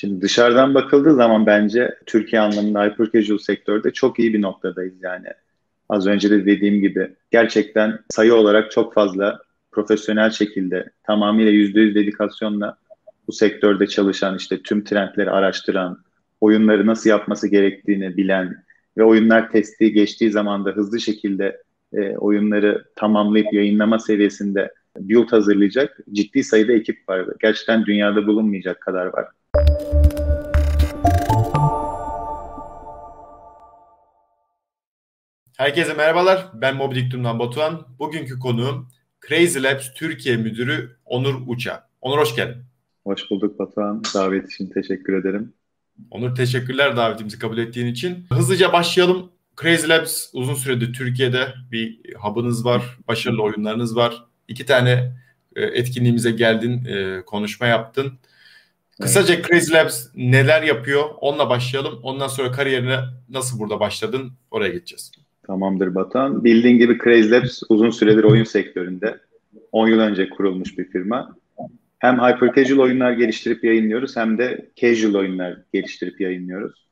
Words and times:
Şimdi 0.00 0.20
dışarıdan 0.20 0.74
bakıldığı 0.74 1.14
zaman 1.14 1.46
bence 1.46 1.98
Türkiye 2.06 2.42
anlamında 2.42 2.84
hyper 2.84 3.38
sektörde 3.38 3.92
çok 3.92 4.18
iyi 4.18 4.34
bir 4.34 4.42
noktadayız 4.42 5.02
yani. 5.02 5.26
Az 5.88 6.06
önce 6.06 6.30
de 6.30 6.46
dediğim 6.46 6.80
gibi 6.80 7.14
gerçekten 7.30 7.98
sayı 8.10 8.34
olarak 8.34 8.70
çok 8.70 8.94
fazla 8.94 9.38
profesyonel 9.70 10.30
şekilde 10.30 10.90
tamamıyla 11.02 11.52
%100 11.52 11.94
dedikasyonla 11.94 12.78
bu 13.28 13.32
sektörde 13.32 13.86
çalışan 13.86 14.36
işte 14.36 14.62
tüm 14.62 14.84
trendleri 14.84 15.30
araştıran, 15.30 16.02
oyunları 16.40 16.86
nasıl 16.86 17.10
yapması 17.10 17.48
gerektiğini 17.48 18.16
bilen 18.16 18.64
ve 18.98 19.04
oyunlar 19.04 19.50
testi 19.50 19.92
geçtiği 19.92 20.30
zaman 20.30 20.64
da 20.64 20.70
hızlı 20.70 21.00
şekilde 21.00 21.62
e, 21.92 22.16
oyunları 22.16 22.84
tamamlayıp 22.96 23.52
yayınlama 23.52 23.98
seviyesinde 23.98 24.72
build 24.98 25.32
hazırlayacak 25.32 25.98
ciddi 26.12 26.44
sayıda 26.44 26.72
ekip 26.72 27.08
var. 27.08 27.26
Gerçekten 27.40 27.86
dünyada 27.86 28.26
bulunmayacak 28.26 28.80
kadar 28.80 29.06
var. 29.06 29.26
Herkese 35.58 35.94
merhabalar. 35.94 36.48
Ben 36.54 36.76
Mobidiktum'dan 36.76 37.38
Batuhan. 37.38 37.86
Bugünkü 37.98 38.38
konuğum 38.38 38.88
Crazy 39.28 39.62
Labs 39.62 39.94
Türkiye 39.94 40.36
Müdürü 40.36 40.96
Onur 41.04 41.42
Uça. 41.46 41.88
Onur 42.00 42.18
hoş 42.18 42.36
geldin. 42.36 42.62
Hoş 43.04 43.30
bulduk 43.30 43.58
Batuhan. 43.58 44.02
Davet 44.14 44.52
için 44.52 44.70
teşekkür 44.70 45.12
ederim. 45.12 45.52
Onur 46.10 46.34
teşekkürler 46.34 46.96
davetimizi 46.96 47.38
kabul 47.38 47.58
ettiğin 47.58 47.86
için. 47.86 48.26
Hızlıca 48.32 48.72
başlayalım. 48.72 49.30
Crazy 49.62 49.88
Labs 49.88 50.26
uzun 50.32 50.54
süredir 50.54 50.92
Türkiye'de 50.92 51.54
bir 51.72 52.14
hub'ınız 52.14 52.64
var, 52.64 52.98
başarılı 53.08 53.42
oyunlarınız 53.42 53.96
var. 53.96 54.24
İki 54.48 54.66
tane 54.66 55.12
e, 55.56 55.62
etkinliğimize 55.62 56.30
geldin, 56.30 56.84
e, 56.84 57.22
konuşma 57.26 57.66
yaptın. 57.66 58.18
Kısaca. 59.02 59.42
Crazy 59.42 59.72
Labs 59.72 60.06
neler 60.16 60.62
yapıyor? 60.62 61.04
Onunla 61.20 61.50
başlayalım. 61.50 62.00
Ondan 62.02 62.28
sonra 62.28 62.52
kariyerine 62.52 62.98
nasıl 63.28 63.58
burada 63.58 63.80
başladın? 63.80 64.32
Oraya 64.50 64.72
geçeceğiz. 64.72 65.12
Tamamdır 65.46 65.94
Batuhan. 65.94 66.44
Bildiğin 66.44 66.78
gibi 66.78 66.98
Crazy 67.04 67.30
Labs 67.30 67.62
uzun 67.68 67.90
süredir 67.90 68.24
oyun 68.24 68.44
sektöründe. 68.44 69.20
10 69.72 69.88
yıl 69.88 69.98
önce 69.98 70.30
kurulmuş 70.30 70.78
bir 70.78 70.84
firma. 70.84 71.36
Hem 71.98 72.18
hyper 72.18 72.54
casual 72.54 72.78
oyunlar 72.78 73.12
geliştirip 73.12 73.64
yayınlıyoruz 73.64 74.16
hem 74.16 74.38
de 74.38 74.70
casual 74.76 75.14
oyunlar 75.14 75.56
geliştirip 75.72 76.20
yayınlıyoruz. 76.20 76.88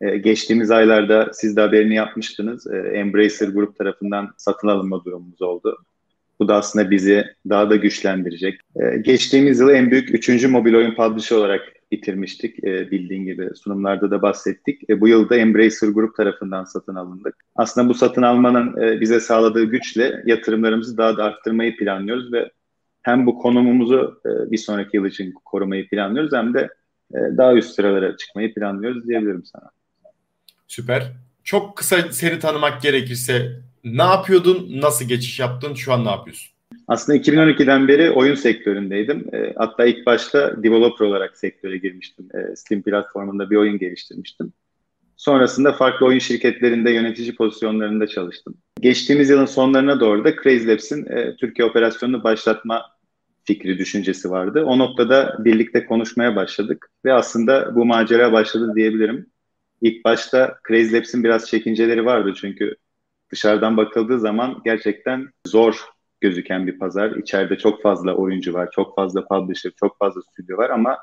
Ee, 0.00 0.16
geçtiğimiz 0.16 0.70
aylarda 0.70 1.30
siz 1.32 1.56
de 1.56 1.60
haberini 1.60 1.94
yapmıştınız. 1.94 2.66
Ee, 2.66 2.76
Embracer 2.76 3.48
Group 3.48 3.76
tarafından 3.78 4.30
satın 4.36 4.68
alınma 4.68 5.04
durumumuz 5.04 5.42
oldu. 5.42 5.78
Bu 6.40 6.48
da 6.48 6.56
aslında 6.56 6.90
bizi 6.90 7.24
daha 7.48 7.70
da 7.70 7.76
güçlendirecek. 7.76 8.60
Ee, 8.76 8.96
geçtiğimiz 8.96 9.60
yıl 9.60 9.70
en 9.70 9.90
büyük 9.90 10.14
üçüncü 10.14 10.48
mobil 10.48 10.74
oyun 10.74 10.94
publisher 10.94 11.36
olarak 11.36 11.62
bitirmiştik. 11.92 12.64
E, 12.64 12.90
bildiğin 12.90 13.24
gibi 13.24 13.50
sunumlarda 13.54 14.10
da 14.10 14.22
bahsettik. 14.22 14.90
E, 14.90 15.00
bu 15.00 15.08
yılda 15.08 15.36
Embracer 15.36 15.88
Group 15.88 16.16
tarafından 16.16 16.64
satın 16.64 16.94
alındık. 16.94 17.34
Aslında 17.56 17.88
bu 17.88 17.94
satın 17.94 18.22
almanın 18.22 18.82
e, 18.82 19.00
bize 19.00 19.20
sağladığı 19.20 19.64
güçle 19.64 20.22
yatırımlarımızı 20.26 20.98
daha 20.98 21.16
da 21.16 21.24
arttırmayı 21.24 21.76
planlıyoruz 21.76 22.32
ve 22.32 22.50
hem 23.02 23.26
bu 23.26 23.38
konumumuzu 23.38 24.20
e, 24.26 24.50
bir 24.50 24.58
sonraki 24.58 24.96
yıl 24.96 25.06
için 25.06 25.34
korumayı 25.44 25.88
planlıyoruz 25.88 26.32
hem 26.32 26.54
de 26.54 26.68
e, 27.14 27.18
daha 27.36 27.54
üst 27.54 27.74
sıralara 27.74 28.16
çıkmayı 28.16 28.54
planlıyoruz 28.54 29.08
diyebilirim 29.08 29.44
sana. 29.44 29.70
Süper. 30.66 31.12
Çok 31.44 31.76
kısa 31.76 32.12
seni 32.12 32.38
tanımak 32.38 32.82
gerekirse 32.82 33.60
ne 33.84 34.02
yapıyordun, 34.02 34.68
nasıl 34.80 35.04
geçiş 35.04 35.40
yaptın, 35.40 35.74
şu 35.74 35.92
an 35.92 36.04
ne 36.04 36.10
yapıyorsun? 36.10 36.50
Aslında 36.88 37.18
2012'den 37.18 37.88
beri 37.88 38.10
oyun 38.10 38.34
sektöründeydim. 38.34 39.34
E, 39.34 39.54
hatta 39.56 39.84
ilk 39.84 40.06
başta 40.06 40.62
developer 40.62 41.06
olarak 41.06 41.36
sektöre 41.36 41.78
girmiştim. 41.78 42.28
E, 42.34 42.56
Steam 42.56 42.82
platformunda 42.82 43.50
bir 43.50 43.56
oyun 43.56 43.78
geliştirmiştim. 43.78 44.52
Sonrasında 45.16 45.72
farklı 45.72 46.06
oyun 46.06 46.18
şirketlerinde 46.18 46.90
yönetici 46.90 47.34
pozisyonlarında 47.34 48.06
çalıştım. 48.06 48.54
Geçtiğimiz 48.80 49.30
yılın 49.30 49.46
sonlarına 49.46 50.00
doğru 50.00 50.24
da 50.24 50.36
Crazy 50.42 50.68
Labs'in 50.68 51.06
e, 51.06 51.36
Türkiye 51.36 51.68
operasyonunu 51.68 52.24
başlatma 52.24 52.86
fikri, 53.44 53.78
düşüncesi 53.78 54.30
vardı. 54.30 54.64
O 54.66 54.78
noktada 54.78 55.36
birlikte 55.38 55.86
konuşmaya 55.86 56.36
başladık 56.36 56.90
ve 57.04 57.12
aslında 57.12 57.74
bu 57.74 57.84
macera 57.84 58.32
başladı 58.32 58.72
diyebilirim. 58.76 59.26
İlk 59.82 60.04
başta 60.04 60.58
Crazy 60.68 60.96
Labs'in 60.96 61.24
biraz 61.24 61.46
çekinceleri 61.48 62.04
vardı 62.04 62.34
çünkü 62.36 62.76
dışarıdan 63.32 63.76
bakıldığı 63.76 64.20
zaman 64.20 64.62
gerçekten 64.64 65.28
zor 65.46 65.84
gözüken 66.20 66.66
bir 66.66 66.78
pazar. 66.78 67.10
İçeride 67.10 67.58
çok 67.58 67.82
fazla 67.82 68.14
oyuncu 68.14 68.54
var, 68.54 68.68
çok 68.72 68.96
fazla 68.96 69.24
publisher, 69.24 69.72
çok 69.80 69.98
fazla 69.98 70.22
stüdyo 70.22 70.56
var 70.56 70.70
ama 70.70 70.98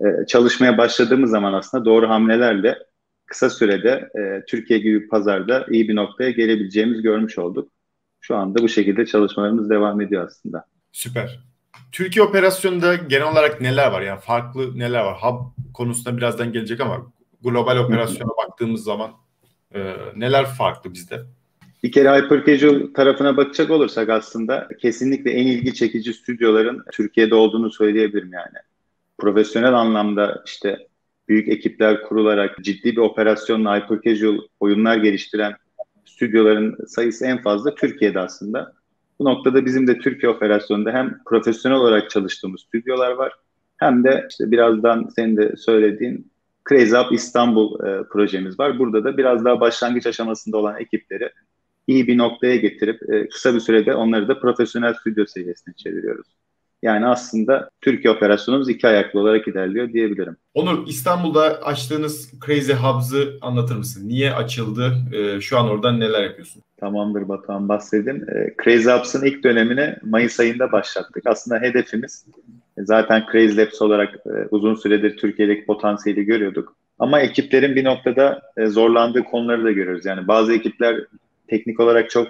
e, 0.00 0.26
çalışmaya 0.26 0.78
başladığımız 0.78 1.30
zaman 1.30 1.52
aslında 1.52 1.84
doğru 1.84 2.08
hamlelerle 2.08 2.78
kısa 3.26 3.50
sürede 3.50 4.10
e, 4.18 4.44
Türkiye 4.48 4.78
gibi 4.78 5.02
bir 5.02 5.08
pazarda 5.08 5.66
iyi 5.70 5.88
bir 5.88 5.96
noktaya 5.96 6.30
gelebileceğimiz 6.30 7.02
görmüş 7.02 7.38
olduk. 7.38 7.72
Şu 8.20 8.36
anda 8.36 8.62
bu 8.62 8.68
şekilde 8.68 9.06
çalışmalarımız 9.06 9.70
devam 9.70 10.00
ediyor 10.00 10.26
aslında. 10.26 10.64
Süper. 10.92 11.40
Türkiye 11.92 12.24
operasyonunda 12.24 12.94
genel 12.94 13.32
olarak 13.32 13.60
neler 13.60 13.92
var? 13.92 14.00
Yani 14.00 14.20
farklı 14.20 14.78
neler 14.78 15.04
var? 15.04 15.18
Hub 15.22 15.40
konusunda 15.74 16.16
birazdan 16.16 16.52
gelecek 16.52 16.80
ama 16.80 17.12
global 17.42 17.76
operasyona 17.76 18.30
baktığımız 18.30 18.84
zaman 18.84 19.10
e, 19.74 19.96
neler 20.16 20.46
farklı 20.46 20.94
bizde? 20.94 21.20
Bir 21.82 21.92
kere 21.92 22.16
Hyper 22.16 22.44
tarafına 22.94 23.36
bakacak 23.36 23.70
olursak 23.70 24.08
aslında 24.08 24.68
kesinlikle 24.78 25.30
en 25.30 25.46
ilgi 25.46 25.74
çekici 25.74 26.14
stüdyoların 26.14 26.84
Türkiye'de 26.92 27.34
olduğunu 27.34 27.70
söyleyebilirim 27.70 28.32
yani. 28.32 28.58
Profesyonel 29.18 29.74
anlamda 29.74 30.42
işte 30.46 30.78
büyük 31.28 31.48
ekipler 31.48 32.02
kurularak 32.02 32.64
ciddi 32.64 32.92
bir 32.92 33.00
operasyonla 33.00 33.76
Hyper 33.76 34.00
Casual 34.00 34.38
oyunlar 34.60 34.96
geliştiren 34.96 35.54
stüdyoların 36.04 36.86
sayısı 36.86 37.26
en 37.26 37.42
fazla 37.42 37.74
Türkiye'de 37.74 38.20
aslında. 38.20 38.72
Bu 39.18 39.24
noktada 39.24 39.66
bizim 39.66 39.86
de 39.86 39.98
Türkiye 39.98 40.32
operasyonunda 40.32 40.92
hem 40.92 41.18
profesyonel 41.26 41.78
olarak 41.78 42.10
çalıştığımız 42.10 42.60
stüdyolar 42.60 43.10
var 43.10 43.32
hem 43.76 44.04
de 44.04 44.26
işte 44.30 44.50
birazdan 44.50 45.08
senin 45.16 45.36
de 45.36 45.56
söylediğin 45.56 46.30
Crazy 46.68 46.96
Up 46.96 47.12
İstanbul 47.12 47.86
e, 47.86 48.02
projemiz 48.02 48.60
var. 48.60 48.78
Burada 48.78 49.04
da 49.04 49.16
biraz 49.16 49.44
daha 49.44 49.60
başlangıç 49.60 50.06
aşamasında 50.06 50.56
olan 50.56 50.80
ekipleri 50.80 51.30
iyi 51.90 52.06
bir 52.06 52.18
noktaya 52.18 52.56
getirip 52.56 53.12
e, 53.12 53.28
kısa 53.28 53.54
bir 53.54 53.60
sürede 53.60 53.94
onları 53.94 54.28
da 54.28 54.40
profesyonel 54.40 54.94
stüdyo 54.94 55.26
seviyesine 55.26 55.74
çeviriyoruz. 55.74 56.26
Yani 56.82 57.06
aslında 57.06 57.70
Türkiye 57.80 58.14
operasyonumuz 58.14 58.68
iki 58.68 58.88
ayaklı 58.88 59.20
olarak 59.20 59.48
ilerliyor 59.48 59.92
diyebilirim. 59.92 60.36
Onur 60.54 60.86
İstanbul'da 60.86 61.62
açtığınız 61.62 62.32
Crazy 62.46 62.72
Hubs'ı 62.72 63.38
anlatır 63.40 63.76
mısın? 63.76 64.08
Niye 64.08 64.32
açıldı? 64.32 64.92
E, 65.12 65.40
şu 65.40 65.58
an 65.58 65.68
orada 65.68 65.92
neler 65.92 66.24
yapıyorsun? 66.24 66.62
Tamamdır 66.76 67.28
Batuhan 67.28 67.68
bahsedeyim. 67.68 68.30
E, 68.30 68.54
Crazy 68.64 68.90
Hubs'ın 68.90 69.24
ilk 69.24 69.44
dönemini 69.44 69.96
Mayıs 70.02 70.40
ayında 70.40 70.72
başlattık. 70.72 71.26
Aslında 71.26 71.60
hedefimiz 71.60 72.26
e, 72.78 72.84
zaten 72.84 73.24
Crazy 73.32 73.56
Labs 73.56 73.82
olarak 73.82 74.14
e, 74.14 74.46
uzun 74.50 74.74
süredir 74.74 75.16
Türkiye'deki 75.16 75.66
potansiyeli 75.66 76.24
görüyorduk. 76.24 76.76
Ama 76.98 77.20
ekiplerin 77.20 77.76
bir 77.76 77.84
noktada 77.84 78.42
e, 78.56 78.66
zorlandığı 78.66 79.24
konuları 79.24 79.64
da 79.64 79.72
görüyoruz. 79.72 80.04
Yani 80.04 80.28
bazı 80.28 80.52
ekipler 80.52 80.96
teknik 81.50 81.80
olarak 81.80 82.10
çok 82.10 82.28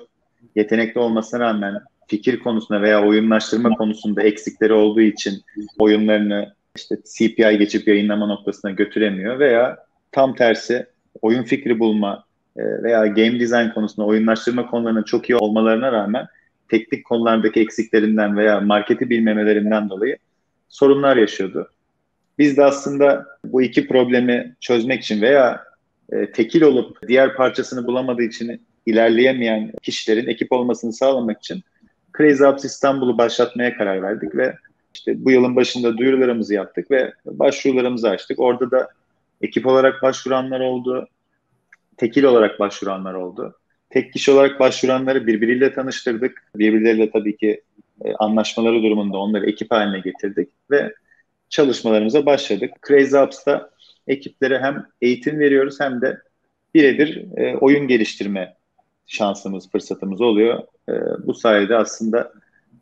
yetenekli 0.57 1.01
olmasına 1.01 1.41
rağmen 1.41 1.81
fikir 2.09 2.39
konusunda 2.39 2.83
veya 2.83 3.07
oyunlaştırma 3.07 3.71
konusunda 3.71 4.23
eksikleri 4.23 4.73
olduğu 4.73 5.01
için 5.01 5.43
oyunlarını 5.79 6.55
işte 6.77 6.97
CPI 7.17 7.59
geçip 7.59 7.89
yayınlama 7.89 8.27
noktasına 8.27 8.71
götüremiyor 8.71 9.39
veya 9.39 9.79
tam 10.13 10.35
tersi 10.35 10.87
oyun 11.23 11.43
fikri 11.43 11.79
bulma 11.79 12.25
e, 12.57 12.63
veya 12.83 13.07
game 13.07 13.41
design 13.41 13.69
konusunda 13.75 14.07
oyunlaştırma 14.07 14.71
konularının 14.71 15.03
çok 15.03 15.31
iyi 15.31 15.37
olmalarına 15.37 15.93
rağmen 15.93 16.27
teknik 16.69 17.05
konulardaki 17.05 17.61
eksiklerinden 17.61 18.37
veya 18.37 18.61
marketi 18.61 19.11
bilmemelerinden 19.11 19.91
dolayı 19.91 20.17
sorunlar 20.69 21.17
yaşıyordu. 21.17 21.71
Biz 22.39 22.57
de 22.57 22.65
aslında 22.65 23.27
bu 23.45 23.63
iki 23.63 23.89
problemi 23.89 24.57
çözmek 24.61 25.03
için 25.03 25.23
veya 25.23 25.65
e, 26.13 26.33
tekil 26.33 26.63
olup 26.63 27.09
diğer 27.09 27.35
parçasını 27.35 27.87
bulamadığı 27.87 28.23
için 28.23 28.63
ilerleyemeyen 28.87 29.73
kişilerin 29.83 30.27
ekip 30.27 30.53
olmasını 30.53 30.93
sağlamak 30.93 31.39
için 31.39 31.63
Crazy 32.19 32.45
Apps 32.45 32.65
İstanbul'u 32.65 33.19
başlatmaya 33.19 33.77
karar 33.77 34.03
verdik 34.03 34.37
ve 34.37 34.55
işte 34.95 35.25
bu 35.25 35.31
yılın 35.31 35.57
başında 35.57 35.99
duyurularımızı 35.99 36.55
yaptık 36.55 36.91
ve 36.91 37.13
başvurularımızı 37.27 38.11
açtık. 38.11 38.41
Orada 38.41 38.71
da 38.71 38.89
ekip 39.41 39.67
olarak 39.67 40.03
başvuranlar 40.03 40.61
oldu, 40.61 41.09
tekil 41.97 42.25
olarak 42.25 42.61
başvuranlar 42.61 43.15
oldu. 43.15 43.57
Tek 43.91 44.13
kişi 44.13 44.31
olarak 44.31 44.61
başvuranları 44.61 45.27
birbiriyle 45.27 45.73
tanıştırdık. 45.73 46.43
Birbirleriyle 46.57 47.11
tabii 47.11 47.37
ki 47.37 47.63
e, 48.05 48.15
anlaşmaları 48.15 48.83
durumunda 48.83 49.19
onları 49.19 49.51
ekip 49.51 49.71
haline 49.71 50.01
getirdik 50.01 50.49
ve 50.71 50.95
çalışmalarımıza 51.49 52.27
başladık. 52.27 52.71
Crazy 52.89 53.17
Apps'ta 53.17 53.71
ekiplere 54.07 54.59
hem 54.59 54.87
eğitim 55.03 55.39
veriyoruz 55.39 55.81
hem 55.81 56.01
de 56.01 56.19
birebir 56.75 57.25
e, 57.37 57.57
oyun 57.57 57.89
geliştirme 57.89 58.55
şansımız, 59.11 59.71
fırsatımız 59.71 60.21
oluyor. 60.21 60.63
E, 60.89 60.93
bu 61.27 61.35
sayede 61.35 61.77
aslında 61.77 62.33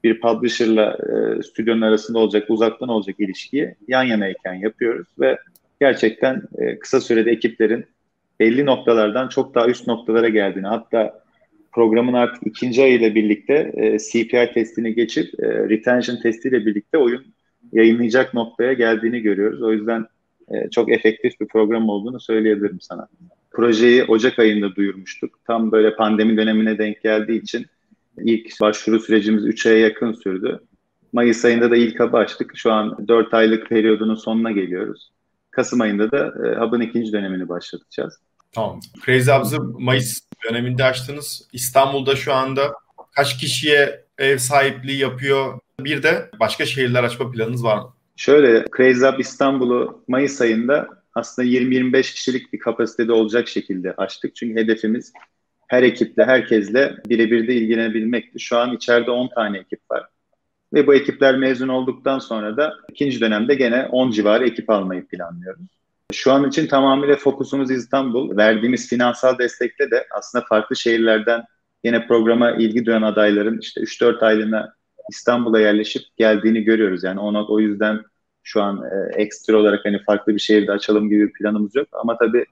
bir 0.05 0.21
publisher'la 0.21 0.93
e, 0.93 1.43
stüdyonun 1.43 1.81
arasında 1.81 2.19
olacak, 2.19 2.45
uzaktan 2.49 2.89
olacak 2.89 3.17
ilişkiyi 3.19 3.75
yan 3.89 4.03
yanayken 4.03 4.55
yapıyoruz 4.55 5.09
ve 5.21 5.39
gerçekten 5.81 6.43
e, 6.59 6.79
kısa 6.79 7.01
sürede 7.01 7.31
ekiplerin 7.31 7.87
belli 8.41 8.67
noktalardan 8.67 9.29
çok 9.29 9.55
daha 9.55 9.67
üst 9.67 9.87
noktalara 9.87 10.29
geldiğini 10.29 10.67
hatta 10.67 11.23
programın 11.73 12.13
artık 12.13 12.47
ikinci 12.47 12.83
ayıyla 12.83 13.15
birlikte 13.15 13.73
e, 13.75 13.99
CPI 13.99 14.51
testini 14.55 14.95
geçip 14.95 15.43
e, 15.43 15.47
retention 15.69 16.17
testiyle 16.17 16.67
birlikte 16.67 16.99
oyun 16.99 17.27
yayınlayacak 17.73 18.35
noktaya 18.35 18.73
geldiğini 18.73 19.21
görüyoruz. 19.21 19.63
O 19.63 19.73
yüzden 19.73 20.07
e, 20.49 20.71
çok 20.71 20.93
efektif 20.93 21.41
bir 21.41 21.47
program 21.47 21.89
olduğunu 21.89 22.21
söyleyebilirim 22.21 22.81
sana. 22.81 23.09
Projeyi 23.51 24.05
Ocak 24.05 24.39
ayında 24.39 24.75
duyurmuştuk. 24.75 25.39
Tam 25.47 25.73
böyle 25.73 25.97
pandemi 25.97 26.37
dönemine 26.37 26.79
denk 26.79 27.03
geldiği 27.03 27.43
için 27.43 27.67
ilk 28.19 28.61
başvuru 28.61 29.01
sürecimiz 29.01 29.47
3 29.47 29.67
aya 29.67 29.79
yakın 29.79 30.13
sürdü. 30.13 30.61
Mayıs 31.13 31.45
ayında 31.45 31.71
da 31.71 31.77
ilk 31.77 32.01
hub'ı 32.01 32.17
açtık. 32.17 32.53
Şu 32.57 32.73
an 32.73 33.09
4 33.09 33.35
aylık 33.35 33.69
periyodunun 33.69 34.15
sonuna 34.15 34.51
geliyoruz. 34.51 35.11
Kasım 35.51 35.81
ayında 35.81 36.11
da 36.11 36.27
e, 36.27 36.61
hub'ın 36.61 36.81
ikinci 36.81 37.13
dönemini 37.13 37.49
başlatacağız. 37.49 38.15
Tamam. 38.53 38.81
Crazy 39.07 39.31
Hubs'ı 39.31 39.63
Mayıs 39.63 40.21
döneminde 40.49 40.85
açtınız. 40.85 41.49
İstanbul'da 41.53 42.17
şu 42.17 42.35
anda 42.35 42.75
kaç 43.13 43.39
kişiye 43.39 44.05
ev 44.19 44.39
sahipliği 44.39 44.99
yapıyor? 44.99 45.59
Bir 45.81 46.03
de 46.03 46.31
başka 46.41 46.67
şehirler 46.67 47.05
açma 47.05 47.31
planınız 47.31 47.65
var 47.65 47.79
mı? 47.79 47.93
Şöyle 48.17 48.65
Crazy 48.77 49.05
Hub 49.05 49.19
İstanbul'u 49.19 50.05
Mayıs 50.09 50.41
ayında 50.41 50.89
aslında 51.19 51.49
20-25 51.49 52.03
kişilik 52.03 52.53
bir 52.53 52.59
kapasitede 52.59 53.13
olacak 53.13 53.49
şekilde 53.49 53.93
açtık. 53.93 54.37
Çünkü 54.37 54.61
hedefimiz 54.61 55.13
her 55.69 55.83
ekiple, 55.83 56.25
herkesle 56.25 56.97
birebir 57.09 57.49
de 57.49 57.55
ilgilenebilmekti. 57.55 58.41
Şu 58.41 58.59
an 58.59 58.77
içeride 58.77 59.11
10 59.11 59.29
tane 59.29 59.59
ekip 59.59 59.81
var. 59.91 60.07
Ve 60.75 60.87
bu 60.87 60.95
ekipler 60.95 61.37
mezun 61.37 61.69
olduktan 61.69 62.19
sonra 62.19 62.57
da 62.57 62.75
ikinci 62.91 63.21
dönemde 63.21 63.55
gene 63.55 63.87
10 63.87 64.11
civarı 64.11 64.47
ekip 64.47 64.71
almayı 64.71 65.07
planlıyoruz. 65.07 65.67
Şu 66.13 66.33
an 66.33 66.49
için 66.49 66.67
tamamıyla 66.67 67.17
fokusumuz 67.17 67.71
İstanbul. 67.71 68.37
Verdiğimiz 68.37 68.89
finansal 68.89 69.39
destekle 69.39 69.91
de 69.91 70.07
aslında 70.11 70.45
farklı 70.49 70.77
şehirlerden 70.77 71.45
yine 71.85 72.07
programa 72.07 72.51
ilgi 72.51 72.87
duyan 72.87 73.03
adayların 73.03 73.59
işte 73.59 73.81
3-4 73.81 74.25
aylığına 74.25 74.75
İstanbul'a 75.11 75.61
yerleşip 75.61 76.03
geldiğini 76.17 76.63
görüyoruz. 76.63 77.05
Yani 77.05 77.21
ona 77.21 77.47
o 77.47 77.61
yüzden 77.61 78.03
şu 78.43 78.63
an 78.63 78.83
e, 78.83 79.23
ekstra 79.23 79.57
olarak 79.57 79.85
hani 79.85 80.03
farklı 80.03 80.35
bir 80.35 80.41
şehirde 80.41 80.73
açalım 80.73 81.11
gibi 81.11 81.29
bir 81.29 81.33
planımız 81.33 81.75
yok. 81.75 81.89
Ama 81.93 82.19
tabii 82.19 82.45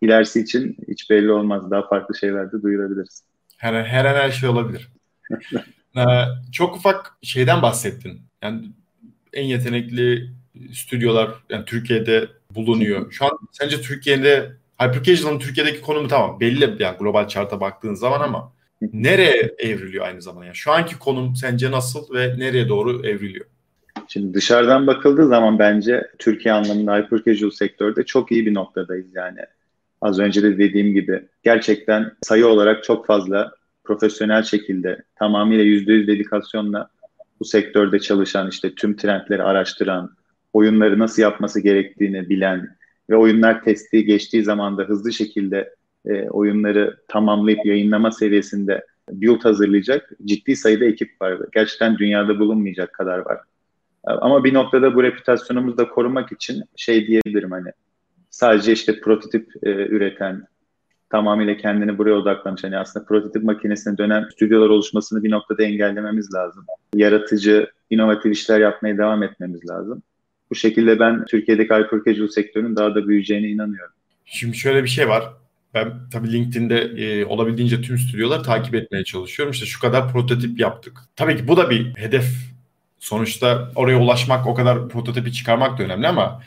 ilerisi 0.00 0.40
için 0.40 0.76
hiç 0.88 1.10
belli 1.10 1.32
olmaz. 1.32 1.70
Daha 1.70 1.88
farklı 1.88 2.18
şeylerde 2.18 2.62
duyurabiliriz. 2.62 3.24
Her, 3.58 3.84
her 3.84 4.04
an 4.04 4.14
her 4.14 4.30
şey 4.30 4.48
olabilir. 4.48 4.88
ee, 5.96 6.02
çok 6.52 6.76
ufak 6.76 7.16
şeyden 7.22 7.62
bahsettin. 7.62 8.20
Yani 8.42 8.62
en 9.32 9.44
yetenekli 9.44 10.30
stüdyolar 10.72 11.30
yani 11.50 11.64
Türkiye'de 11.64 12.28
bulunuyor. 12.50 13.12
Şu 13.12 13.24
an 13.24 13.38
sence 13.52 13.80
Türkiye'de 13.80 14.52
Hyper 14.80 15.02
Türkiye'deki 15.38 15.80
konumu 15.80 16.08
tamam 16.08 16.40
belli 16.40 16.82
yani 16.82 16.98
global 16.98 17.28
chart'a 17.28 17.60
baktığın 17.60 17.94
zaman 17.94 18.20
ama 18.20 18.52
nereye 18.92 19.54
evriliyor 19.58 20.06
aynı 20.06 20.22
zamanda? 20.22 20.46
Yani 20.46 20.56
şu 20.56 20.72
anki 20.72 20.98
konum 20.98 21.36
sence 21.36 21.70
nasıl 21.70 22.14
ve 22.14 22.38
nereye 22.38 22.68
doğru 22.68 23.06
evriliyor? 23.06 23.46
Şimdi 24.12 24.34
dışarıdan 24.34 24.86
bakıldığı 24.86 25.26
zaman 25.26 25.58
bence 25.58 26.10
Türkiye 26.18 26.54
anlamında 26.54 26.96
hyper 26.96 27.24
casual 27.24 27.50
sektörde 27.50 28.02
çok 28.02 28.32
iyi 28.32 28.46
bir 28.46 28.54
noktadayız 28.54 29.14
yani. 29.14 29.38
Az 30.00 30.18
önce 30.18 30.42
de 30.42 30.58
dediğim 30.58 30.94
gibi 30.94 31.28
gerçekten 31.42 32.12
sayı 32.22 32.46
olarak 32.46 32.84
çok 32.84 33.06
fazla 33.06 33.52
profesyonel 33.84 34.42
şekilde 34.42 35.02
tamamıyla 35.16 35.64
%100 35.64 36.06
dedikasyonla 36.06 36.88
bu 37.40 37.44
sektörde 37.44 37.98
çalışan 37.98 38.48
işte 38.48 38.74
tüm 38.74 38.96
trendleri 38.96 39.42
araştıran, 39.42 40.10
oyunları 40.52 40.98
nasıl 40.98 41.22
yapması 41.22 41.60
gerektiğini 41.60 42.28
bilen 42.28 42.76
ve 43.10 43.16
oyunlar 43.16 43.64
testi 43.64 44.04
geçtiği 44.04 44.44
zaman 44.44 44.78
da 44.78 44.82
hızlı 44.82 45.12
şekilde 45.12 45.74
e, 46.06 46.28
oyunları 46.28 46.96
tamamlayıp 47.08 47.66
yayınlama 47.66 48.10
seviyesinde 48.10 48.86
build 49.10 49.44
hazırlayacak 49.44 50.10
ciddi 50.24 50.56
sayıda 50.56 50.84
ekip 50.84 51.22
var. 51.22 51.38
Gerçekten 51.54 51.98
dünyada 51.98 52.38
bulunmayacak 52.38 52.92
kadar 52.92 53.18
var. 53.18 53.38
Ama 54.04 54.44
bir 54.44 54.54
noktada 54.54 54.94
bu 54.94 55.02
reputasyonumuzu 55.02 55.76
da 55.76 55.88
korumak 55.88 56.32
için 56.32 56.62
şey 56.76 57.06
diyebilirim 57.06 57.50
hani 57.50 57.72
sadece 58.30 58.72
işte 58.72 59.00
prototip 59.00 59.48
e, 59.62 59.70
üreten 59.70 60.46
tamamıyla 61.10 61.56
kendini 61.56 61.98
buraya 61.98 62.14
odaklamış. 62.14 62.64
Hani 62.64 62.78
aslında 62.78 63.06
prototip 63.06 63.42
makinesine 63.42 63.98
dönen 63.98 64.28
stüdyolar 64.32 64.68
oluşmasını 64.68 65.22
bir 65.22 65.30
noktada 65.30 65.62
engellememiz 65.62 66.34
lazım. 66.34 66.66
Yaratıcı, 66.94 67.70
inovatif 67.90 68.32
işler 68.32 68.60
yapmaya 68.60 68.98
devam 68.98 69.22
etmemiz 69.22 69.68
lazım. 69.70 70.02
Bu 70.50 70.54
şekilde 70.54 71.00
ben 71.00 71.24
Türkiye'deki 71.24 71.68
casual 72.06 72.28
sektörünün 72.28 72.76
daha 72.76 72.94
da 72.94 73.08
büyüyeceğine 73.08 73.48
inanıyorum. 73.48 73.94
Şimdi 74.24 74.56
şöyle 74.56 74.82
bir 74.82 74.88
şey 74.88 75.08
var. 75.08 75.24
Ben 75.74 75.92
tabii 76.12 76.32
LinkedIn'de 76.32 76.78
e, 76.78 77.24
olabildiğince 77.24 77.82
tüm 77.82 77.98
stüdyoları 77.98 78.42
takip 78.42 78.74
etmeye 78.74 79.04
çalışıyorum. 79.04 79.52
İşte 79.52 79.66
şu 79.66 79.80
kadar 79.80 80.12
prototip 80.12 80.60
yaptık. 80.60 80.98
Tabii 81.16 81.36
ki 81.36 81.48
bu 81.48 81.56
da 81.56 81.70
bir 81.70 81.94
hedef. 81.96 82.24
Sonuçta 83.02 83.68
oraya 83.74 83.98
ulaşmak, 83.98 84.46
o 84.46 84.54
kadar 84.54 84.88
prototipi 84.88 85.32
çıkarmak 85.32 85.78
da 85.78 85.82
önemli 85.82 86.08
ama 86.08 86.42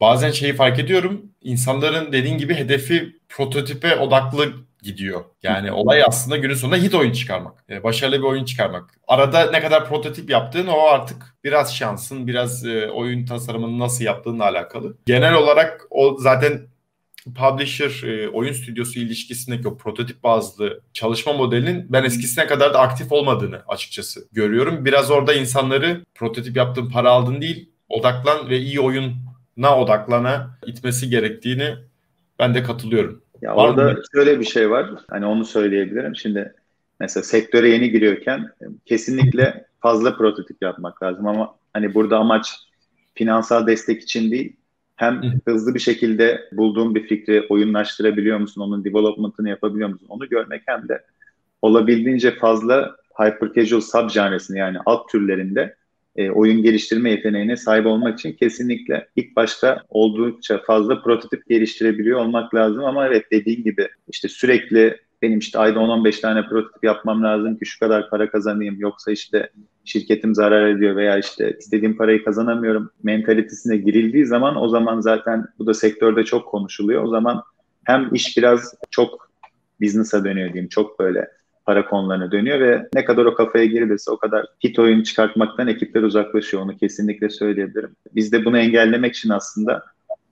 bazen 0.00 0.30
şeyi 0.30 0.52
fark 0.52 0.78
ediyorum. 0.78 1.22
İnsanların 1.42 2.12
dediğin 2.12 2.38
gibi 2.38 2.54
hedefi 2.54 3.16
prototipe 3.28 3.96
odaklı 3.96 4.52
gidiyor. 4.82 5.24
Yani 5.42 5.72
olay 5.72 6.02
aslında 6.02 6.36
günün 6.36 6.54
sonunda 6.54 6.76
hit 6.76 6.94
oyun 6.94 7.12
çıkarmak. 7.12 7.64
Yani 7.68 7.82
başarılı 7.82 8.18
bir 8.18 8.22
oyun 8.22 8.44
çıkarmak. 8.44 8.90
Arada 9.08 9.50
ne 9.50 9.60
kadar 9.60 9.88
prototip 9.88 10.30
yaptığın 10.30 10.66
o 10.66 10.86
artık 10.86 11.34
biraz 11.44 11.76
şansın, 11.76 12.26
biraz 12.26 12.66
e, 12.66 12.90
oyun 12.90 13.26
tasarımını 13.26 13.78
nasıl 13.78 14.04
yaptığınla 14.04 14.44
alakalı. 14.44 14.96
Genel 15.06 15.34
olarak 15.34 15.86
o 15.90 16.16
zaten 16.18 16.66
publisher 17.32 18.02
e, 18.08 18.28
oyun 18.28 18.52
stüdyosu 18.52 18.98
ilişkisindeki 18.98 19.68
o 19.68 19.76
prototip 19.76 20.22
bazlı 20.22 20.80
çalışma 20.92 21.32
modelinin 21.32 21.86
ben 21.88 22.04
eskisine 22.04 22.46
kadar 22.46 22.74
da 22.74 22.80
aktif 22.80 23.12
olmadığını 23.12 23.62
açıkçası 23.68 24.28
görüyorum. 24.32 24.84
Biraz 24.84 25.10
orada 25.10 25.34
insanları 25.34 26.04
prototip 26.14 26.56
yaptığın 26.56 26.90
para 26.90 27.10
aldın 27.10 27.40
değil 27.40 27.70
odaklan 27.88 28.50
ve 28.50 28.58
iyi 28.58 28.80
oyuna 28.80 29.78
odaklana 29.78 30.58
itmesi 30.66 31.10
gerektiğini 31.10 31.74
ben 32.38 32.54
de 32.54 32.62
katılıyorum. 32.62 33.22
Ya 33.42 33.56
var 33.56 33.68
orada 33.68 33.92
mı? 33.92 34.02
şöyle 34.14 34.40
bir 34.40 34.44
şey 34.44 34.70
var. 34.70 34.90
Hani 35.10 35.26
onu 35.26 35.44
söyleyebilirim. 35.44 36.16
Şimdi 36.16 36.54
mesela 37.00 37.24
sektöre 37.24 37.68
yeni 37.68 37.90
giriyorken 37.90 38.50
kesinlikle 38.86 39.66
fazla 39.80 40.16
prototip 40.16 40.62
yapmak 40.62 41.02
lazım 41.02 41.26
ama 41.26 41.54
hani 41.72 41.94
burada 41.94 42.18
amaç 42.18 42.54
finansal 43.14 43.66
destek 43.66 44.02
için 44.02 44.30
değil 44.30 44.56
hem 44.96 45.22
hızlı 45.46 45.74
bir 45.74 45.80
şekilde 45.80 46.48
bulduğun 46.52 46.94
bir 46.94 47.06
fikri 47.06 47.46
oyunlaştırabiliyor 47.48 48.38
musun, 48.38 48.60
onun 48.60 48.84
development'ını 48.84 49.48
yapabiliyor 49.48 49.88
musun? 49.88 50.06
Onu 50.08 50.28
görmek 50.28 50.62
hem 50.66 50.88
de 50.88 51.04
olabildiğince 51.62 52.30
fazla 52.30 52.96
hyper 53.18 53.52
casual 53.52 53.80
subgenresini 53.80 54.58
yani 54.58 54.78
alt 54.86 55.08
türlerinde 55.08 55.76
e, 56.16 56.30
oyun 56.30 56.62
geliştirme 56.62 57.10
yeteneğine 57.10 57.56
sahip 57.56 57.86
olmak 57.86 58.18
için 58.18 58.32
kesinlikle 58.32 59.08
ilk 59.16 59.36
başta 59.36 59.82
oldukça 59.88 60.62
fazla 60.62 61.02
prototip 61.02 61.48
geliştirebiliyor 61.48 62.20
olmak 62.20 62.54
lazım. 62.54 62.84
Ama 62.84 63.06
evet 63.06 63.30
dediğin 63.32 63.64
gibi 63.64 63.88
işte 64.08 64.28
sürekli 64.28 65.03
benim 65.24 65.38
işte 65.38 65.58
ayda 65.58 65.78
10-15 65.78 66.20
tane 66.20 66.46
prototip 66.48 66.84
yapmam 66.84 67.22
lazım 67.22 67.56
ki 67.56 67.66
şu 67.66 67.78
kadar 67.78 68.10
para 68.10 68.30
kazanayım 68.30 68.76
yoksa 68.78 69.12
işte 69.12 69.50
şirketim 69.84 70.34
zarar 70.34 70.66
ediyor 70.66 70.96
veya 70.96 71.18
işte 71.18 71.56
istediğim 71.58 71.96
parayı 71.96 72.24
kazanamıyorum 72.24 72.90
mentalitesine 73.02 73.76
girildiği 73.76 74.26
zaman 74.26 74.62
o 74.62 74.68
zaman 74.68 75.00
zaten 75.00 75.46
bu 75.58 75.66
da 75.66 75.74
sektörde 75.74 76.24
çok 76.24 76.48
konuşuluyor. 76.48 77.04
O 77.04 77.08
zaman 77.08 77.42
hem 77.84 78.14
iş 78.14 78.36
biraz 78.36 78.74
çok 78.90 79.30
business'a 79.80 80.24
dönüyor 80.24 80.52
diyeyim. 80.52 80.68
Çok 80.68 80.98
böyle 80.98 81.28
para 81.66 81.86
konularına 81.86 82.32
dönüyor 82.32 82.60
ve 82.60 82.88
ne 82.94 83.04
kadar 83.04 83.24
o 83.24 83.34
kafaya 83.34 83.64
girilirse 83.64 84.10
o 84.10 84.16
kadar 84.16 84.46
hit 84.64 84.78
oyun 84.78 85.02
çıkartmaktan 85.02 85.68
ekipler 85.68 86.02
uzaklaşıyor. 86.02 86.62
Onu 86.62 86.76
kesinlikle 86.76 87.30
söyleyebilirim. 87.30 87.96
Biz 88.14 88.32
de 88.32 88.44
bunu 88.44 88.58
engellemek 88.58 89.14
için 89.14 89.30
aslında 89.30 89.84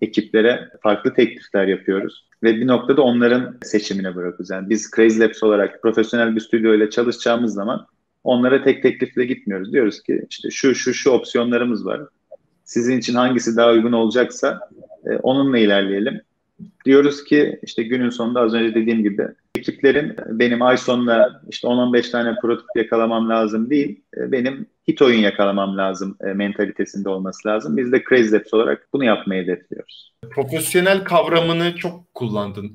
ekiplere 0.02 0.68
farklı 0.82 1.14
teklifler 1.14 1.66
yapıyoruz. 1.66 2.26
Ve 2.42 2.56
bir 2.56 2.66
noktada 2.66 3.02
onların 3.02 3.58
seçimine 3.62 4.14
bırakıyoruz. 4.14 4.50
Yani 4.50 4.70
biz 4.70 4.90
Crazy 4.96 5.20
Labs 5.20 5.42
olarak 5.42 5.82
profesyonel 5.82 6.36
bir 6.36 6.40
stüdyo 6.40 6.74
ile 6.74 6.90
çalışacağımız 6.90 7.54
zaman 7.54 7.86
onlara 8.24 8.64
tek 8.64 8.82
teklifle 8.82 9.24
gitmiyoruz. 9.24 9.72
Diyoruz 9.72 10.02
ki 10.02 10.26
işte 10.30 10.50
şu 10.50 10.74
şu 10.74 10.94
şu 10.94 11.10
opsiyonlarımız 11.10 11.86
var. 11.86 12.00
Sizin 12.64 12.98
için 12.98 13.14
hangisi 13.14 13.56
daha 13.56 13.72
uygun 13.72 13.92
olacaksa 13.92 14.60
e, 15.06 15.16
onunla 15.16 15.58
ilerleyelim. 15.58 16.20
Diyoruz 16.84 17.24
ki 17.24 17.58
işte 17.62 17.82
günün 17.82 18.10
sonunda 18.10 18.40
az 18.40 18.54
önce 18.54 18.74
dediğim 18.74 19.02
gibi 19.02 19.28
ekiplerin 19.62 20.16
benim 20.26 20.62
ay 20.62 20.76
sonunda 20.76 21.42
işte 21.48 21.68
10-15 21.68 22.10
tane 22.10 22.34
prototip 22.42 22.76
yakalamam 22.76 23.28
lazım 23.28 23.70
değil. 23.70 24.00
Benim 24.16 24.66
hit 24.88 25.02
oyun 25.02 25.18
yakalamam 25.18 25.78
lazım 25.78 26.16
e, 26.20 26.26
mentalitesinde 26.26 27.08
olması 27.08 27.48
lazım. 27.48 27.76
Biz 27.76 27.92
de 27.92 28.04
Crazy 28.08 28.34
Labs 28.34 28.54
olarak 28.54 28.88
bunu 28.92 29.04
yapmayı 29.04 29.42
hedefliyoruz. 29.42 30.12
Profesyonel 30.30 31.04
kavramını 31.04 31.76
çok 31.76 32.14
kullandın. 32.14 32.72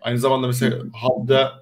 Aynı 0.00 0.18
zamanda 0.18 0.46
mesela 0.46 0.76
Hub'da 0.78 1.52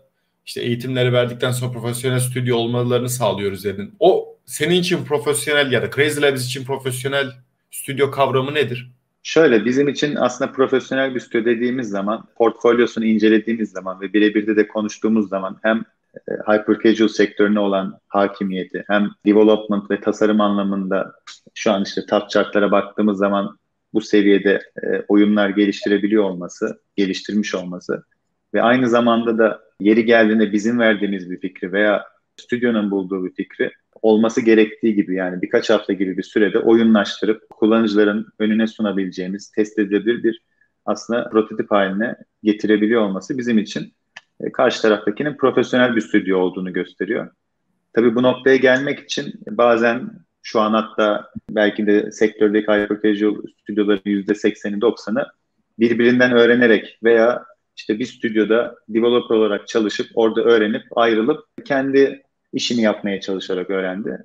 işte 0.47 0.61
eğitimleri 0.61 1.13
verdikten 1.13 1.51
sonra 1.51 1.73
profesyonel 1.73 2.21
stüdyo 2.21 2.57
olmalarını 2.57 3.09
sağlıyoruz 3.09 3.65
dedin. 3.65 3.95
O 4.01 4.37
senin 4.47 4.75
için 4.75 5.05
profesyonel 5.05 5.73
ya 5.73 5.83
da 5.83 5.91
Crazy 5.91 6.21
Labs 6.23 6.47
için 6.47 6.65
profesyonel 6.65 7.27
stüdyo 7.71 8.11
kavramı 8.11 8.55
nedir? 8.55 8.91
Şöyle 9.23 9.65
bizim 9.65 9.89
için 9.89 10.15
aslında 10.15 10.53
profesyonel 10.53 11.15
bir 11.15 11.21
stüdyo 11.21 11.45
dediğimiz 11.45 11.89
zaman 11.89 12.25
portfolyosunu 12.37 13.05
incelediğimiz 13.05 13.71
zaman 13.71 14.01
ve 14.01 14.13
birebir 14.13 14.47
de, 14.47 14.57
de 14.57 14.69
konuştuğumuz 14.69 15.29
zaman 15.29 15.59
hem 15.63 15.85
e, 16.29 16.33
hyper 16.47 16.81
casual 16.83 17.09
sektörüne 17.09 17.61
olan 17.61 17.99
hakimiyeti 18.09 18.85
hem 18.87 19.11
development 19.27 19.91
ve 19.91 20.01
tasarım 20.01 20.41
anlamında 20.41 21.13
şu 21.55 21.73
an 21.73 21.83
işte 21.83 22.07
top 22.07 22.31
chartlara 22.31 22.71
baktığımız 22.71 23.19
zaman 23.19 23.59
bu 23.95 24.01
seviyede 24.01 24.61
e, 24.83 25.05
oyunlar 25.09 25.49
geliştirebiliyor 25.49 26.25
olması, 26.25 26.81
geliştirmiş 26.97 27.55
olması 27.55 28.05
ve 28.55 28.63
aynı 28.63 28.89
zamanda 28.89 29.39
da 29.39 29.61
yeri 29.81 30.05
geldiğinde 30.05 30.53
bizim 30.53 30.79
verdiğimiz 30.79 31.31
bir 31.31 31.41
fikri 31.41 31.73
veya 31.73 32.05
stüdyonun 32.37 32.91
bulduğu 32.91 33.25
bir 33.25 33.35
fikri 33.35 33.73
olması 34.03 34.41
gerektiği 34.41 34.95
gibi 34.95 35.15
yani 35.15 35.43
birkaç 35.43 35.71
hafta 35.71 35.93
gibi 35.93 36.17
bir 36.17 36.23
sürede 36.23 36.59
oyunlaştırıp 36.59 37.51
kullanıcıların 37.51 38.27
önüne 38.39 38.67
sunabileceğimiz 38.67 39.51
test 39.51 39.79
edilebilir 39.79 40.23
bir 40.23 40.43
aslında 40.87 41.29
prototip 41.29 41.71
haline 41.71 42.17
getirebiliyor 42.43 43.03
olması 43.03 43.39
bizim 43.39 43.59
için 43.59 43.93
e, 44.41 44.53
karşı 44.53 44.83
taraftakinin 44.83 45.37
profesyonel 45.37 45.97
bir 45.97 46.01
stüdyo 46.01 46.39
olduğunu 46.39 46.73
gösteriyor. 46.73 47.31
Tabii 47.93 48.15
bu 48.15 48.23
noktaya 48.23 48.57
gelmek 48.57 48.99
için 48.99 49.33
bazen 49.51 50.11
şu 50.43 50.61
an 50.61 50.73
hatta 50.73 51.31
belki 51.51 51.87
de 51.87 52.13
sektördeki 52.13 52.73
hyper 52.73 53.03
casual 53.03 53.37
stüdyoların 53.63 54.01
%80'i 54.05 54.81
90'ı 54.81 55.27
birbirinden 55.79 56.33
öğrenerek 56.33 56.99
veya 57.05 57.45
işte 57.77 57.99
bir 57.99 58.07
stüdyoda 58.07 58.75
developer 58.89 59.37
olarak 59.37 59.69
çalışıp 59.69 60.07
orada 60.15 60.43
öğrenip 60.43 60.83
ayrılıp 60.97 61.45
kendi 61.65 62.23
işini 62.59 62.83
yapmaya 62.83 63.21
çalışarak 63.21 63.71
öğrendi. 63.71 64.19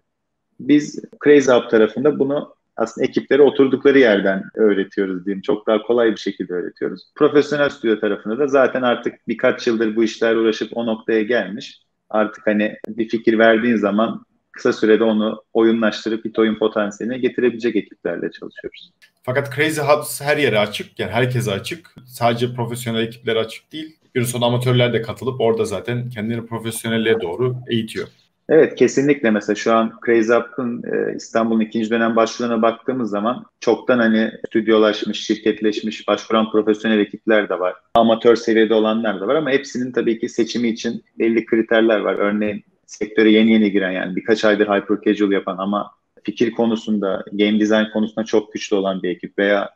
Biz 0.59 1.03
Crazy 1.23 1.51
Up 1.51 1.69
tarafında 1.69 2.19
bunu 2.19 2.55
aslında 2.77 3.07
ekiplere 3.07 3.41
oturdukları 3.41 3.99
yerden 3.99 4.43
öğretiyoruz 4.55 5.25
diyeyim. 5.25 5.41
Çok 5.41 5.67
daha 5.67 5.81
kolay 5.81 6.11
bir 6.11 6.17
şekilde 6.17 6.53
öğretiyoruz. 6.53 7.11
Profesyonel 7.15 7.69
stüdyo 7.69 7.99
tarafında 7.99 8.39
da 8.39 8.47
zaten 8.47 8.81
artık 8.81 9.27
birkaç 9.27 9.67
yıldır 9.67 9.95
bu 9.95 10.03
işlerle 10.03 10.39
uğraşıp 10.39 10.77
o 10.77 10.85
noktaya 10.85 11.21
gelmiş. 11.21 11.81
Artık 12.09 12.47
hani 12.47 12.77
bir 12.87 13.09
fikir 13.09 13.39
verdiğin 13.39 13.77
zaman 13.77 14.25
kısa 14.51 14.73
sürede 14.73 15.03
onu 15.03 15.43
oyunlaştırıp 15.53 16.25
hit 16.25 16.39
oyun 16.39 16.55
potansiyeline 16.55 17.17
getirebilecek 17.17 17.75
ekiplerle 17.75 18.31
çalışıyoruz. 18.31 18.91
Fakat 19.23 19.55
Crazy 19.55 19.81
Hubs 19.81 20.21
her 20.21 20.37
yere 20.37 20.59
açık. 20.59 20.99
Yani 20.99 21.11
herkese 21.11 21.51
açık. 21.51 21.95
Sadece 22.05 22.53
profesyonel 22.53 23.03
ekiplere 23.03 23.39
açık 23.39 23.71
değil. 23.71 23.97
Günün 24.13 24.25
sonu 24.25 24.45
amatörler 24.45 24.93
de 24.93 25.01
katılıp 25.01 25.41
orada 25.41 25.65
zaten 25.65 26.09
kendini 26.09 26.45
profesyonelliğe 26.45 27.21
doğru 27.21 27.55
eğitiyor. 27.69 28.07
Evet 28.49 28.75
kesinlikle 28.75 29.31
mesela 29.31 29.55
şu 29.55 29.73
an 29.73 29.93
Crazy 30.05 30.33
Up'ın 30.33 30.83
e, 30.83 31.15
İstanbul'un 31.15 31.59
ikinci 31.59 31.89
dönem 31.89 32.15
başvurularına 32.15 32.61
baktığımız 32.61 33.09
zaman 33.09 33.45
çoktan 33.59 33.99
hani 33.99 34.31
stüdyolaşmış, 34.47 35.25
şirketleşmiş, 35.25 36.07
başvuran 36.07 36.51
profesyonel 36.51 36.99
ekipler 36.99 37.49
de 37.49 37.59
var. 37.59 37.75
Amatör 37.95 38.35
seviyede 38.35 38.73
olanlar 38.73 39.21
da 39.21 39.27
var 39.27 39.35
ama 39.35 39.51
hepsinin 39.51 39.91
tabii 39.91 40.19
ki 40.19 40.29
seçimi 40.29 40.69
için 40.69 41.03
belli 41.19 41.45
kriterler 41.45 41.99
var. 41.99 42.15
Örneğin 42.15 42.63
sektöre 42.85 43.31
yeni 43.31 43.51
yeni 43.51 43.71
giren 43.71 43.91
yani 43.91 44.15
birkaç 44.15 44.45
aydır 44.45 44.67
hyper 44.67 45.01
casual 45.05 45.31
yapan 45.31 45.57
ama 45.57 45.91
fikir 46.23 46.51
konusunda, 46.51 47.25
game 47.31 47.59
design 47.59 47.85
konusunda 47.93 48.25
çok 48.25 48.53
güçlü 48.53 48.75
olan 48.75 49.03
bir 49.03 49.09
ekip 49.09 49.39
veya 49.39 49.69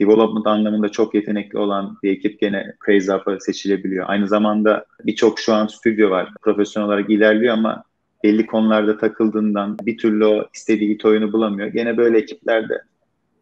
development 0.00 0.46
anlamında 0.46 0.88
çok 0.88 1.14
yetenekli 1.14 1.58
olan 1.58 1.98
bir 2.02 2.10
ekip 2.10 2.40
gene 2.40 2.72
Crazy 2.86 3.12
Up'a 3.12 3.40
seçilebiliyor. 3.40 4.04
Aynı 4.08 4.28
zamanda 4.28 4.84
birçok 5.04 5.40
şu 5.40 5.54
an 5.54 5.66
stüdyo 5.66 6.10
var. 6.10 6.32
Profesyonel 6.42 6.88
olarak 6.88 7.10
ilerliyor 7.10 7.54
ama 7.54 7.84
belli 8.24 8.46
konularda 8.46 8.98
takıldığından 8.98 9.78
bir 9.82 9.98
türlü 9.98 10.24
o 10.24 10.48
istediği 10.54 10.94
hit 10.94 11.04
oyunu 11.04 11.32
bulamıyor. 11.32 11.68
Gene 11.68 11.96
böyle 11.96 12.18
ekiplerde 12.18 12.74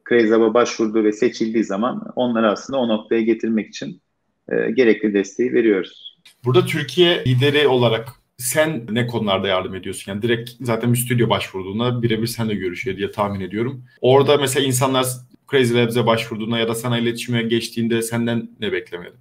Crazy 0.08 0.34
Up'a 0.34 0.54
başvurduğu 0.54 1.04
ve 1.04 1.12
seçildiği 1.12 1.64
zaman 1.64 2.02
onları 2.16 2.50
aslında 2.50 2.78
o 2.78 2.88
noktaya 2.88 3.20
getirmek 3.20 3.68
için 3.68 4.00
e, 4.48 4.70
gerekli 4.70 5.14
desteği 5.14 5.52
veriyoruz. 5.52 6.18
Burada 6.44 6.66
Türkiye 6.66 7.24
lideri 7.26 7.68
olarak 7.68 8.08
sen 8.38 8.86
ne 8.90 9.06
konularda 9.06 9.48
yardım 9.48 9.74
ediyorsun? 9.74 10.12
Yani 10.12 10.22
direkt 10.22 10.50
zaten 10.60 10.92
bir 10.92 10.98
stüdyo 10.98 11.28
başvurduğunda 11.28 12.02
birebir 12.02 12.26
sen 12.26 12.48
de 12.48 12.54
görüşüyor 12.54 12.96
diye 12.96 13.10
tahmin 13.10 13.40
ediyorum. 13.40 13.84
Orada 14.00 14.36
mesela 14.36 14.66
insanlar 14.66 15.06
Crazy 15.50 15.74
Labs'e 15.74 16.06
başvurduğunda 16.06 16.58
ya 16.58 16.68
da 16.68 16.74
sana 16.74 16.98
iletişime 16.98 17.42
geçtiğinde 17.42 18.02
senden 18.02 18.48
ne 18.60 18.72
beklemeli? 18.72 19.14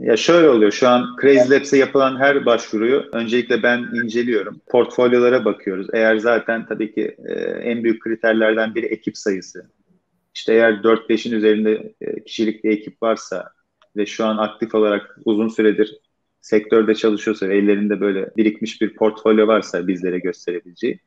Ya 0.00 0.16
şöyle 0.16 0.48
oluyor. 0.48 0.72
Şu 0.72 0.88
an 0.88 1.16
Crazy 1.22 1.54
Labs'e 1.54 1.78
yapılan 1.78 2.16
her 2.16 2.46
başvuruyu 2.46 3.04
öncelikle 3.12 3.62
ben 3.62 3.78
inceliyorum. 3.78 4.60
Portfolyolara 4.68 5.44
bakıyoruz. 5.44 5.86
Eğer 5.92 6.16
zaten 6.16 6.66
tabii 6.66 6.94
ki 6.94 7.16
e, 7.28 7.32
en 7.42 7.84
büyük 7.84 8.02
kriterlerden 8.02 8.74
biri 8.74 8.86
ekip 8.86 9.16
sayısı. 9.16 9.70
İşte 10.34 10.52
eğer 10.52 10.72
4-5'in 10.72 11.32
üzerinde 11.32 11.92
e, 12.00 12.24
kişilik 12.24 12.64
bir 12.64 12.70
ekip 12.70 13.02
varsa 13.02 13.50
ve 13.96 14.06
şu 14.06 14.24
an 14.24 14.36
aktif 14.36 14.74
olarak 14.74 15.18
uzun 15.24 15.48
süredir 15.48 15.98
sektörde 16.40 16.94
çalışıyorsa 16.94 17.48
ve 17.48 17.56
ellerinde 17.56 18.00
böyle 18.00 18.30
birikmiş 18.36 18.80
bir 18.80 18.94
portfolyo 18.94 19.46
varsa 19.46 19.86
bizlere 19.86 20.18
gösterebileceği 20.18 21.00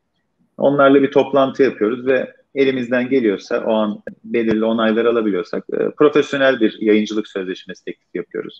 onlarla 0.57 1.01
bir 1.01 1.11
toplantı 1.11 1.63
yapıyoruz 1.63 2.05
ve 2.05 2.33
elimizden 2.55 3.09
geliyorsa 3.09 3.63
o 3.65 3.73
an 3.73 4.03
belirli 4.23 4.65
onaylar 4.65 5.05
alabiliyorsak 5.05 5.65
e, 5.73 5.89
profesyonel 5.89 6.59
bir 6.59 6.77
yayıncılık 6.81 7.27
sözleşmesi 7.27 7.85
teklifi 7.85 8.17
yapıyoruz. 8.17 8.59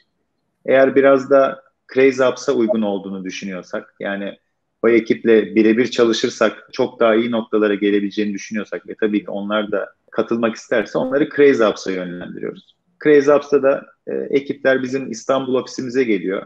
Eğer 0.65 0.95
biraz 0.95 1.29
da 1.29 1.63
Crazy 1.93 2.23
Ups'a 2.23 2.53
uygun 2.53 2.81
olduğunu 2.81 3.23
düşünüyorsak 3.23 3.95
yani 3.99 4.37
o 4.83 4.89
ekiple 4.89 5.55
birebir 5.55 5.87
çalışırsak 5.87 6.69
çok 6.71 6.99
daha 6.99 7.15
iyi 7.15 7.31
noktalara 7.31 7.75
gelebileceğini 7.75 8.33
düşünüyorsak 8.33 8.87
ve 8.87 8.95
tabii 8.99 9.23
ki 9.25 9.31
onlar 9.31 9.71
da 9.71 9.89
katılmak 10.11 10.55
isterse 10.55 10.97
onları 10.97 11.29
Crazy 11.35 11.63
Ups'a 11.63 11.91
yönlendiriyoruz. 11.91 12.75
Crazy 13.03 13.31
Ups'ta 13.31 13.63
da 13.63 13.85
e, 14.07 14.13
ekipler 14.13 14.83
bizim 14.83 15.11
İstanbul 15.11 15.55
ofisimize 15.55 16.03
geliyor. 16.03 16.45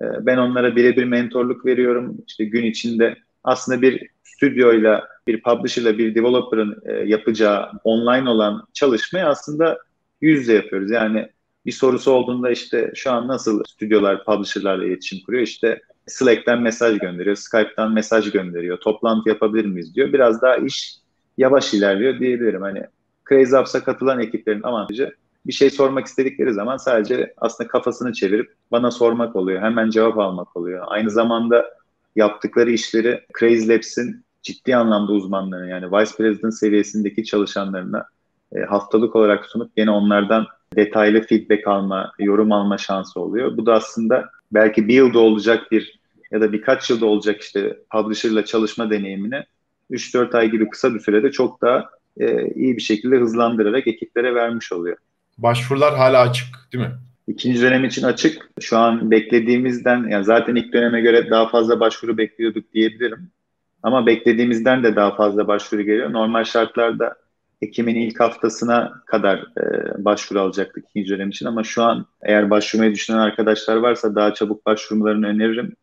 E, 0.00 0.04
ben 0.20 0.36
onlara 0.36 0.76
birebir 0.76 1.04
mentorluk 1.04 1.66
veriyorum. 1.66 2.16
İşte 2.26 2.44
gün 2.44 2.64
içinde 2.64 3.16
aslında 3.44 3.82
bir 3.82 4.08
stüdyoyla, 4.22 5.08
bir 5.26 5.42
publisher'la, 5.42 5.98
bir 5.98 6.14
developer'ın 6.14 6.82
e, 6.84 6.92
yapacağı 6.92 7.70
online 7.84 8.28
olan 8.28 8.66
çalışmayı 8.72 9.26
aslında 9.26 9.78
yüz 10.20 10.40
yüze 10.40 10.54
yapıyoruz. 10.54 10.90
Yani 10.90 11.28
bir 11.66 11.72
sorusu 11.72 12.10
olduğunda 12.10 12.50
işte 12.50 12.92
şu 12.94 13.10
an 13.12 13.28
nasıl 13.28 13.64
stüdyolar, 13.64 14.24
publisher'larla 14.24 14.84
iletişim 14.84 15.18
kuruyor? 15.26 15.42
İşte 15.42 15.80
Slack'ten 16.06 16.62
mesaj 16.62 16.98
gönderiyor, 16.98 17.36
Skype'tan 17.36 17.92
mesaj 17.92 18.30
gönderiyor, 18.30 18.80
toplantı 18.80 19.28
yapabilir 19.28 19.64
miyiz 19.64 19.94
diyor. 19.94 20.12
Biraz 20.12 20.42
daha 20.42 20.56
iş 20.56 20.96
yavaş 21.38 21.74
ilerliyor 21.74 22.18
diyebilirim. 22.18 22.62
Hani 22.62 22.82
Crazy 23.28 23.56
Ups'a 23.56 23.84
katılan 23.84 24.20
ekiplerin 24.20 24.62
avantajı 24.62 25.14
bir 25.46 25.52
şey 25.52 25.70
sormak 25.70 26.06
istedikleri 26.06 26.54
zaman 26.54 26.76
sadece 26.76 27.34
aslında 27.36 27.68
kafasını 27.68 28.12
çevirip 28.12 28.54
bana 28.70 28.90
sormak 28.90 29.36
oluyor. 29.36 29.62
Hemen 29.62 29.90
cevap 29.90 30.18
almak 30.18 30.56
oluyor. 30.56 30.84
Aynı 30.86 31.10
zamanda 31.10 31.64
yaptıkları 32.16 32.70
işleri 32.70 33.20
Crazy 33.38 33.72
Labs'in 33.72 34.24
ciddi 34.42 34.76
anlamda 34.76 35.12
uzmanlarına 35.12 35.66
yani 35.66 35.92
Vice 35.92 36.12
President 36.16 36.54
seviyesindeki 36.54 37.24
çalışanlarına 37.24 38.04
e, 38.52 38.60
haftalık 38.60 39.16
olarak 39.16 39.46
sunup 39.46 39.72
yine 39.76 39.90
onlardan 39.90 40.46
detaylı 40.76 41.20
feedback 41.20 41.68
alma, 41.68 42.12
yorum 42.18 42.52
alma 42.52 42.78
şansı 42.78 43.20
oluyor. 43.20 43.56
Bu 43.56 43.66
da 43.66 43.74
aslında 43.74 44.28
belki 44.52 44.88
bir 44.88 44.94
yılda 44.94 45.18
olacak 45.18 45.72
bir 45.72 46.00
ya 46.30 46.40
da 46.40 46.52
birkaç 46.52 46.90
yılda 46.90 47.06
olacak 47.06 47.40
işte 47.40 47.78
publisher'la 47.90 48.44
çalışma 48.44 48.90
deneyimini 48.90 49.42
3-4 49.90 50.36
ay 50.36 50.50
gibi 50.50 50.68
kısa 50.68 50.94
bir 50.94 51.00
sürede 51.00 51.30
çok 51.30 51.62
daha 51.62 51.88
e, 52.20 52.48
iyi 52.54 52.76
bir 52.76 52.82
şekilde 52.82 53.16
hızlandırarak 53.16 53.86
ekiplere 53.86 54.34
vermiş 54.34 54.72
oluyor. 54.72 54.96
Başvurular 55.38 55.96
hala 55.96 56.20
açık 56.20 56.46
değil 56.72 56.84
mi? 56.84 56.92
İkinci 57.28 57.62
dönem 57.62 57.84
için 57.84 58.02
açık. 58.02 58.50
Şu 58.60 58.78
an 58.78 59.10
beklediğimizden 59.10 60.08
yani 60.08 60.24
zaten 60.24 60.54
ilk 60.54 60.72
döneme 60.72 61.00
göre 61.00 61.30
daha 61.30 61.48
fazla 61.48 61.80
başvuru 61.80 62.18
bekliyorduk 62.18 62.72
diyebilirim. 62.72 63.30
Ama 63.82 64.06
beklediğimizden 64.06 64.82
de 64.82 64.96
daha 64.96 65.16
fazla 65.16 65.48
başvuru 65.48 65.82
geliyor. 65.82 66.12
Normal 66.12 66.44
şartlarda 66.44 67.16
Ekim'in 67.62 67.94
ilk 67.94 68.20
haftasına 68.20 69.02
kadar 69.06 69.38
e, 69.38 69.64
başvuru 70.04 70.40
alacaktık 70.40 70.84
ikinci 70.90 71.10
dönem 71.10 71.28
için 71.28 71.46
ama 71.46 71.64
şu 71.64 71.82
an 71.82 72.06
eğer 72.22 72.50
başvurmayı 72.50 72.94
düşünen 72.94 73.18
arkadaşlar 73.18 73.76
varsa 73.76 74.14
daha 74.14 74.34
çabuk 74.34 74.66
başvurmalarını 74.66 75.26
öneririm. 75.26 75.76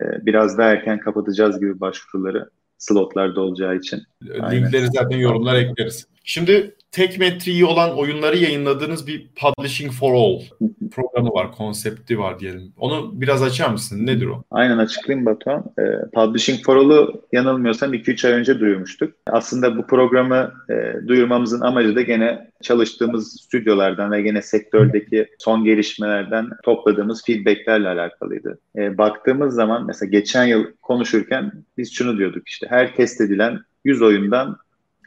E, 0.00 0.26
biraz 0.26 0.58
daha 0.58 0.68
erken 0.68 0.98
kapatacağız 1.00 1.60
gibi 1.60 1.80
başvuruları 1.80 2.50
slotlarda 2.78 3.40
olacağı 3.40 3.76
için. 3.76 4.02
Linkleri 4.22 4.86
zaten 4.86 5.16
yorumlar 5.18 5.54
ekleriz. 5.54 6.06
Şimdi 6.30 6.74
tek 6.92 7.18
metriği 7.18 7.64
olan 7.64 7.98
oyunları 7.98 8.36
yayınladığınız 8.36 9.06
bir 9.06 9.26
Publishing 9.40 9.92
for 9.92 10.14
All 10.14 10.40
programı 10.94 11.28
var, 11.28 11.52
konsepti 11.52 12.18
var 12.18 12.40
diyelim. 12.40 12.72
Onu 12.78 13.20
biraz 13.20 13.42
açar 13.42 13.70
mısın? 13.70 14.06
Nedir 14.06 14.26
o? 14.26 14.42
Aynen 14.50 14.78
açıklayayım 14.78 15.26
Batuhan. 15.26 15.64
Ee, 15.78 15.82
Publishing 16.14 16.64
for 16.64 16.76
All'u 16.76 17.22
yanılmıyorsam 17.32 17.94
2-3 17.94 18.26
ay 18.26 18.32
önce 18.32 18.60
duyurmuştuk. 18.60 19.14
Aslında 19.26 19.76
bu 19.76 19.86
programı 19.86 20.52
e, 20.70 21.08
duyurmamızın 21.08 21.60
amacı 21.60 21.96
da 21.96 22.02
gene 22.02 22.50
çalıştığımız 22.62 23.40
stüdyolardan 23.40 24.12
ve 24.12 24.22
gene 24.22 24.42
sektördeki 24.42 25.26
son 25.38 25.64
gelişmelerden 25.64 26.50
topladığımız 26.64 27.24
feedbacklerle 27.24 27.88
alakalıydı. 27.88 28.58
E, 28.76 28.98
baktığımız 28.98 29.54
zaman 29.54 29.86
mesela 29.86 30.10
geçen 30.10 30.44
yıl 30.44 30.64
konuşurken 30.82 31.52
biz 31.78 31.92
şunu 31.92 32.18
diyorduk 32.18 32.48
işte 32.48 32.66
her 32.70 32.96
test 32.96 33.20
edilen 33.20 33.58
100 33.84 34.02
oyundan 34.02 34.56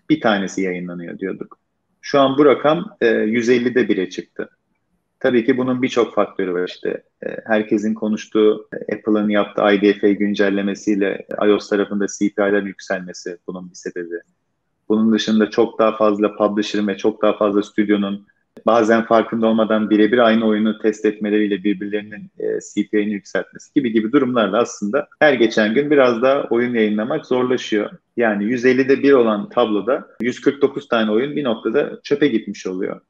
bir 0.10 0.22
tanesi 0.22 0.62
yayınlanıyor 0.62 1.20
diyorduk. 1.20 1.60
Şu 2.02 2.20
an 2.20 2.38
bu 2.38 2.46
rakam 2.46 2.98
e, 3.02 3.06
150'de 3.06 3.90
bire 3.90 4.10
çıktı. 4.10 4.50
Tabii 5.20 5.46
ki 5.46 5.58
bunun 5.58 5.82
birçok 5.82 6.16
faktörü 6.16 6.54
var 6.54 6.68
işte. 6.68 7.04
E, 7.26 7.28
herkesin 7.46 7.94
konuştuğu 7.94 8.70
Apple'ın 8.94 9.30
yaptığı 9.30 9.74
IDFA 9.74 10.10
güncellemesiyle 10.10 11.28
iOS 11.46 11.70
tarafında 11.70 12.06
CPI'lerin 12.08 12.66
yükselmesi 12.66 13.38
bunun 13.48 13.70
bir 13.70 13.76
sebebi. 13.76 14.20
Bunun 14.90 15.14
dışında 15.14 15.50
çok 15.50 15.80
daha 15.80 15.98
fazla 15.98 16.36
publisher'ın 16.36 16.88
ve 16.88 16.98
çok 16.98 17.22
daha 17.22 17.38
fazla 17.38 17.64
stüdyonun 17.64 18.28
bazen 18.66 19.06
farkında 19.06 19.48
olmadan 19.48 19.90
birebir 19.90 20.18
aynı 20.18 20.48
oyunu 20.48 20.80
test 20.80 21.06
etmeleriyle 21.06 21.64
birbirlerinin 21.64 22.32
e, 22.40 22.46
CPI'ni 22.60 23.14
yükseltmesi 23.14 23.74
gibi 23.74 23.92
gibi 23.92 24.12
durumlarla 24.12 24.58
aslında 24.58 25.08
her 25.20 25.34
geçen 25.34 25.74
gün 25.74 25.92
biraz 25.92 26.22
daha 26.22 26.44
oyun 26.44 26.76
yayınlamak 26.76 27.26
zorlaşıyor. 27.26 27.90
Yani 28.18 28.44
150'de 28.44 29.04
bir 29.04 29.14
olan 29.14 29.50
tabloda 29.50 30.08
149 30.22 30.88
tane 30.88 31.12
oyun 31.12 31.36
bir 31.36 31.44
noktada 31.44 32.00
çöpe 32.04 32.28
gitmiş 32.28 32.68
oluyor. 32.68 33.02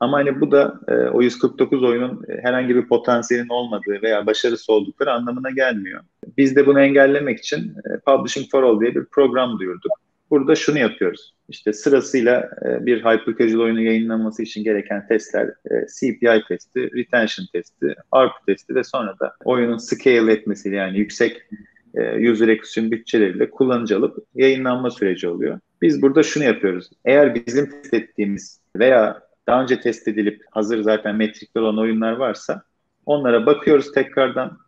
Ama 0.00 0.18
hani 0.18 0.40
bu 0.40 0.50
da 0.50 0.80
e, 0.88 0.92
o 0.92 1.22
149 1.22 1.82
oyunun 1.82 2.24
e, 2.28 2.42
herhangi 2.42 2.76
bir 2.76 2.88
potansiyelin 2.88 3.48
olmadığı 3.48 4.02
veya 4.02 4.26
başarısı 4.26 4.72
oldukları 4.72 5.12
anlamına 5.12 5.50
gelmiyor. 5.50 6.00
Biz 6.36 6.56
de 6.56 6.66
bunu 6.66 6.80
engellemek 6.80 7.38
için 7.38 7.58
e, 7.58 7.98
Publishing 8.06 8.50
for 8.50 8.62
All 8.62 8.80
diye 8.80 8.94
bir 8.94 9.04
program 9.04 9.58
duyurduk. 9.58 9.92
Burada 10.30 10.54
şunu 10.54 10.78
yapıyoruz. 10.78 11.34
İşte 11.48 11.72
sırasıyla 11.72 12.50
e, 12.64 12.86
bir 12.86 12.98
hyper 12.98 13.54
oyunu 13.54 13.80
yayınlanması 13.80 14.42
için 14.42 14.64
gereken 14.64 15.06
testler 15.08 15.46
e, 15.46 15.86
CPI 15.98 16.42
testi, 16.48 16.90
retention 16.94 17.46
testi, 17.52 17.94
ARP 18.12 18.32
testi 18.46 18.74
ve 18.74 18.84
sonra 18.84 19.18
da 19.20 19.34
oyunun 19.44 19.76
scale 19.76 20.32
etmesiyle 20.32 20.76
yani 20.76 20.98
yüksek 20.98 21.42
e, 21.94 22.30
user 22.30 22.48
acquisition 22.48 22.90
bütçeleriyle 22.90 23.50
kullanıcı 23.50 23.96
alıp 23.96 24.26
yayınlanma 24.34 24.90
süreci 24.90 25.28
oluyor. 25.28 25.60
Biz 25.82 26.02
burada 26.02 26.22
şunu 26.22 26.44
yapıyoruz. 26.44 26.90
Eğer 27.04 27.34
bizim 27.34 27.70
test 27.70 27.94
ettiğimiz 27.94 28.60
veya 28.76 29.22
daha 29.46 29.62
önce 29.62 29.80
test 29.80 30.08
edilip 30.08 30.42
hazır 30.50 30.82
zaten 30.82 31.16
metrikli 31.16 31.60
olan 31.60 31.78
oyunlar 31.78 32.12
varsa 32.12 32.62
onlara 33.06 33.46
bakıyoruz 33.46 33.92
tekrardan. 33.92 34.58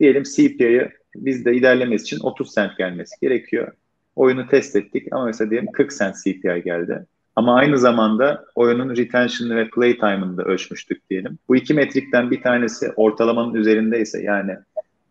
Diyelim 0.00 0.22
CPI'ye 0.22 0.92
bizde 1.16 1.54
ilerlemesi 1.54 2.02
için 2.02 2.20
30 2.20 2.54
cent 2.54 2.78
gelmesi 2.78 3.20
gerekiyor. 3.20 3.72
Oyunu 4.16 4.48
test 4.48 4.76
ettik 4.76 5.06
ama 5.12 5.24
mesela 5.24 5.50
diyelim 5.50 5.72
40 5.72 5.98
cent 5.98 6.16
CPI 6.24 6.62
geldi. 6.64 7.06
Ama 7.36 7.54
aynı 7.54 7.78
zamanda 7.78 8.44
oyunun 8.54 8.96
retention'ı 8.96 9.56
ve 9.56 9.70
playtime'ını 9.70 10.36
da 10.36 10.42
ölçmüştük 10.42 11.10
diyelim. 11.10 11.38
Bu 11.48 11.56
iki 11.56 11.74
metrikten 11.74 12.30
bir 12.30 12.42
tanesi 12.42 12.92
ortalamanın 12.96 13.54
üzerindeyse 13.54 14.22
yani 14.22 14.56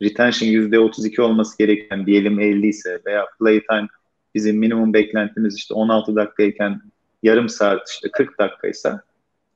retention 0.02 0.50
%32 0.50 1.22
olması 1.22 1.58
gereken 1.58 2.06
diyelim 2.06 2.40
50 2.40 2.68
ise 2.68 3.00
veya 3.06 3.26
playtime 3.40 3.88
bizim 4.36 4.58
minimum 4.58 4.94
beklentimiz 4.94 5.58
işte 5.58 5.74
16 5.74 6.16
dakikayken 6.16 6.82
yarım 7.24 7.50
saat 7.50 7.90
işte 7.90 8.10
40 8.12 8.40
dakikaysa 8.40 9.02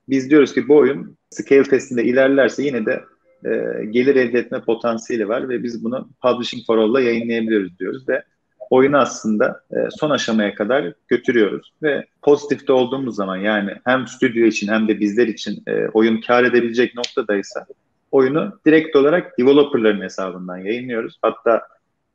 biz 0.08 0.30
diyoruz 0.30 0.54
ki 0.54 0.68
bu 0.68 0.76
oyun 0.76 1.16
scale 1.30 1.62
testinde 1.62 2.04
ilerlerse 2.04 2.62
yine 2.62 2.86
de 2.86 3.04
e, 3.44 3.84
gelir 3.84 4.16
elde 4.16 4.38
etme 4.38 4.60
potansiyeli 4.60 5.28
var 5.28 5.48
ve 5.48 5.62
biz 5.62 5.84
bunu 5.84 6.08
Publishing 6.22 6.66
for 6.66 6.78
All'la 6.78 7.00
yayınlayabiliyoruz 7.00 7.78
diyoruz 7.78 8.08
ve 8.08 8.22
oyunu 8.70 8.98
aslında 8.98 9.60
e, 9.70 9.76
son 9.90 10.10
aşamaya 10.10 10.54
kadar 10.54 10.92
götürüyoruz 11.08 11.72
ve 11.82 12.06
pozitifte 12.22 12.72
olduğumuz 12.72 13.16
zaman 13.16 13.36
yani 13.36 13.74
hem 13.84 14.06
stüdyo 14.06 14.46
için 14.46 14.68
hem 14.68 14.88
de 14.88 15.00
bizler 15.00 15.26
için 15.26 15.62
e, 15.66 15.88
oyun 15.88 16.20
kar 16.20 16.44
edebilecek 16.44 16.94
noktadaysa 16.94 17.66
oyunu 18.10 18.60
direkt 18.66 18.96
olarak 18.96 19.38
developerların 19.38 20.02
hesabından 20.02 20.56
yayınlıyoruz. 20.56 21.18
Hatta 21.22 21.62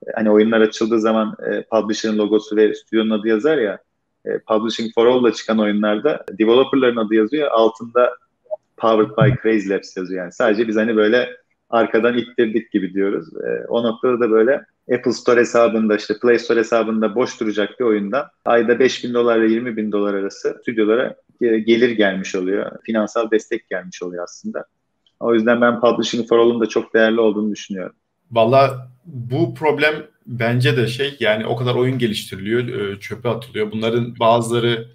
e, 0.08 0.12
hani 0.16 0.32
oyunlar 0.32 0.62
açıldığı 0.62 1.00
zaman 1.00 1.36
e, 1.52 1.64
publisher'ın 1.72 2.18
logosu 2.18 2.56
ve 2.56 2.76
stüdyonun 2.76 3.10
adı 3.10 3.28
yazar 3.28 3.58
ya 3.58 3.80
e, 4.26 4.40
Publishing 4.40 4.94
for 4.94 5.06
All'la 5.06 5.34
çıkan 5.34 5.60
oyunlarda 5.60 6.26
developerların 6.32 6.98
adı 6.98 7.16
yazıyor. 7.16 7.48
Altında 7.52 8.16
Powered 8.78 9.10
by 9.10 9.42
Crazy 9.44 9.70
Labs 9.70 9.98
yazıyor. 9.98 10.22
Yani 10.24 10.32
sadece 10.32 10.68
biz 10.68 10.76
hani 10.76 10.96
böyle 10.96 11.30
arkadan 11.70 12.18
ittirdik 12.18 12.72
gibi 12.72 12.94
diyoruz. 12.94 13.28
E, 13.38 13.66
o 13.68 13.84
noktada 13.84 14.20
da 14.20 14.32
böyle 14.32 14.66
Apple 14.92 15.14
Store 15.14 15.40
hesabında 15.40 15.96
işte 15.96 16.14
Play 16.22 16.40
Store 16.40 16.60
hesabında 16.60 17.16
boş 17.16 17.40
duracak 17.40 17.80
bir 17.80 17.86
oyunda 17.86 18.32
ayda 18.46 18.80
5 18.80 19.04
bin 19.04 19.14
dolar 19.14 19.40
ile 19.40 19.54
20 19.54 19.78
bin 19.78 19.92
dolar 19.92 20.14
arası 20.14 20.58
stüdyolara 20.62 21.16
gelir 21.42 21.90
gelmiş 21.90 22.36
oluyor. 22.36 22.72
Finansal 22.84 23.32
destek 23.32 23.70
gelmiş 23.70 24.04
oluyor 24.04 24.24
aslında. 24.24 24.66
O 25.20 25.34
yüzden 25.34 25.62
ben 25.62 25.80
Publishing 25.80 26.30
for 26.30 26.40
All'un 26.40 26.62
da 26.62 26.66
çok 26.66 26.94
değerli 26.94 27.20
olduğunu 27.20 27.52
düşünüyorum. 27.52 27.96
Valla 28.32 28.92
bu 29.06 29.56
problem 29.56 29.96
bence 30.26 30.78
de 30.78 30.88
şey 30.88 31.18
yani 31.20 31.46
o 31.46 31.56
kadar 31.56 31.76
oyun 31.76 31.98
geliştiriliyor, 31.98 32.68
e, 32.68 33.00
çöpe 33.00 33.30
atılıyor. 33.30 33.72
Bunların 33.72 34.20
bazıları 34.20 34.88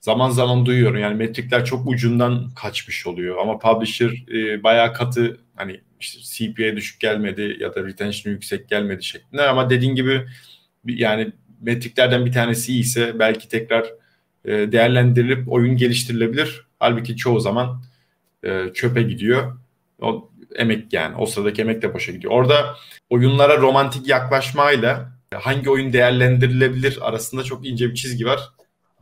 zaman 0.00 0.30
zaman 0.30 0.66
duyuyorum 0.66 0.98
yani 0.98 1.14
metrikler 1.14 1.64
çok 1.64 1.88
ucundan 1.88 2.50
kaçmış 2.56 3.06
oluyor 3.06 3.36
ama 3.38 3.58
publisher 3.58 4.24
e, 4.32 4.62
bayağı 4.62 4.92
katı 4.92 5.38
hani 5.56 5.80
işte 6.00 6.20
CPA 6.22 6.76
düşük 6.76 7.00
gelmedi 7.00 7.56
ya 7.60 7.74
da 7.74 7.84
retention 7.84 8.32
yüksek 8.32 8.68
gelmedi 8.68 9.04
şeklinde 9.04 9.42
ama 9.42 9.70
dediğin 9.70 9.94
gibi 9.94 10.26
yani 10.84 11.32
metriklerden 11.60 12.26
bir 12.26 12.32
tanesi 12.32 12.78
ise 12.78 13.18
belki 13.18 13.48
tekrar 13.48 13.86
e, 14.44 14.72
değerlendirilip 14.72 15.52
oyun 15.52 15.76
geliştirilebilir. 15.76 16.66
Halbuki 16.78 17.16
çoğu 17.16 17.40
zaman 17.40 17.82
e, 18.44 18.64
çöpe 18.74 19.02
gidiyor. 19.02 19.58
O 20.00 20.30
emek 20.54 20.92
yani 20.92 21.16
o 21.16 21.26
sıradaki 21.26 21.62
emek 21.62 21.82
de 21.82 21.94
boşa 21.94 22.12
gidiyor. 22.12 22.32
Orada 22.32 22.76
oyunlara 23.10 23.58
romantik 23.58 24.08
yaklaşmayla 24.08 25.12
hangi 25.34 25.70
oyun 25.70 25.92
değerlendirilebilir 25.92 26.98
arasında 27.08 27.42
çok 27.42 27.66
ince 27.66 27.90
bir 27.90 27.94
çizgi 27.94 28.26
var. 28.26 28.40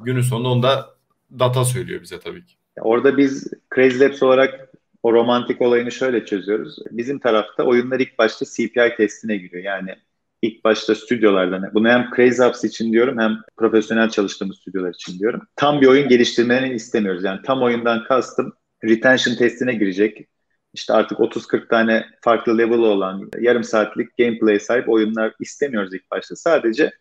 Günün 0.00 0.20
sonunda 0.20 0.48
onda 0.48 0.94
data 1.38 1.64
söylüyor 1.64 2.02
bize 2.02 2.20
tabii 2.20 2.46
ki. 2.46 2.54
Orada 2.80 3.16
biz 3.16 3.52
Crazy 3.74 4.00
Labs 4.00 4.22
olarak 4.22 4.63
o 5.04 5.12
romantik 5.12 5.62
olayını 5.62 5.92
şöyle 5.92 6.26
çözüyoruz. 6.26 6.76
Bizim 6.90 7.18
tarafta 7.18 7.62
oyunlar 7.62 8.00
ilk 8.00 8.18
başta 8.18 8.44
CPI 8.44 8.96
testine 8.96 9.36
giriyor. 9.36 9.64
Yani 9.64 9.94
ilk 10.42 10.64
başta 10.64 10.94
stüdyolardan. 10.94 11.70
Bunu 11.74 11.88
hem 11.88 12.10
Crazy 12.16 12.42
Apps 12.42 12.64
için 12.64 12.92
diyorum 12.92 13.18
hem 13.18 13.38
profesyonel 13.56 14.10
çalıştığımız 14.10 14.56
stüdyolar 14.56 14.94
için 14.94 15.18
diyorum. 15.18 15.40
Tam 15.56 15.80
bir 15.80 15.86
oyun 15.86 16.08
geliştirmeni 16.08 16.74
istemiyoruz. 16.74 17.24
Yani 17.24 17.40
tam 17.42 17.62
oyundan 17.62 18.04
kastım 18.04 18.52
retention 18.84 19.34
testine 19.34 19.74
girecek. 19.74 20.28
İşte 20.74 20.92
artık 20.92 21.18
30-40 21.18 21.68
tane 21.68 22.06
farklı 22.20 22.58
level 22.58 22.78
olan 22.78 23.30
yarım 23.40 23.64
saatlik 23.64 24.16
gameplay 24.18 24.60
sahip 24.60 24.88
oyunlar 24.88 25.34
istemiyoruz 25.40 25.94
ilk 25.94 26.10
başta. 26.10 26.36
Sadece 26.36 26.92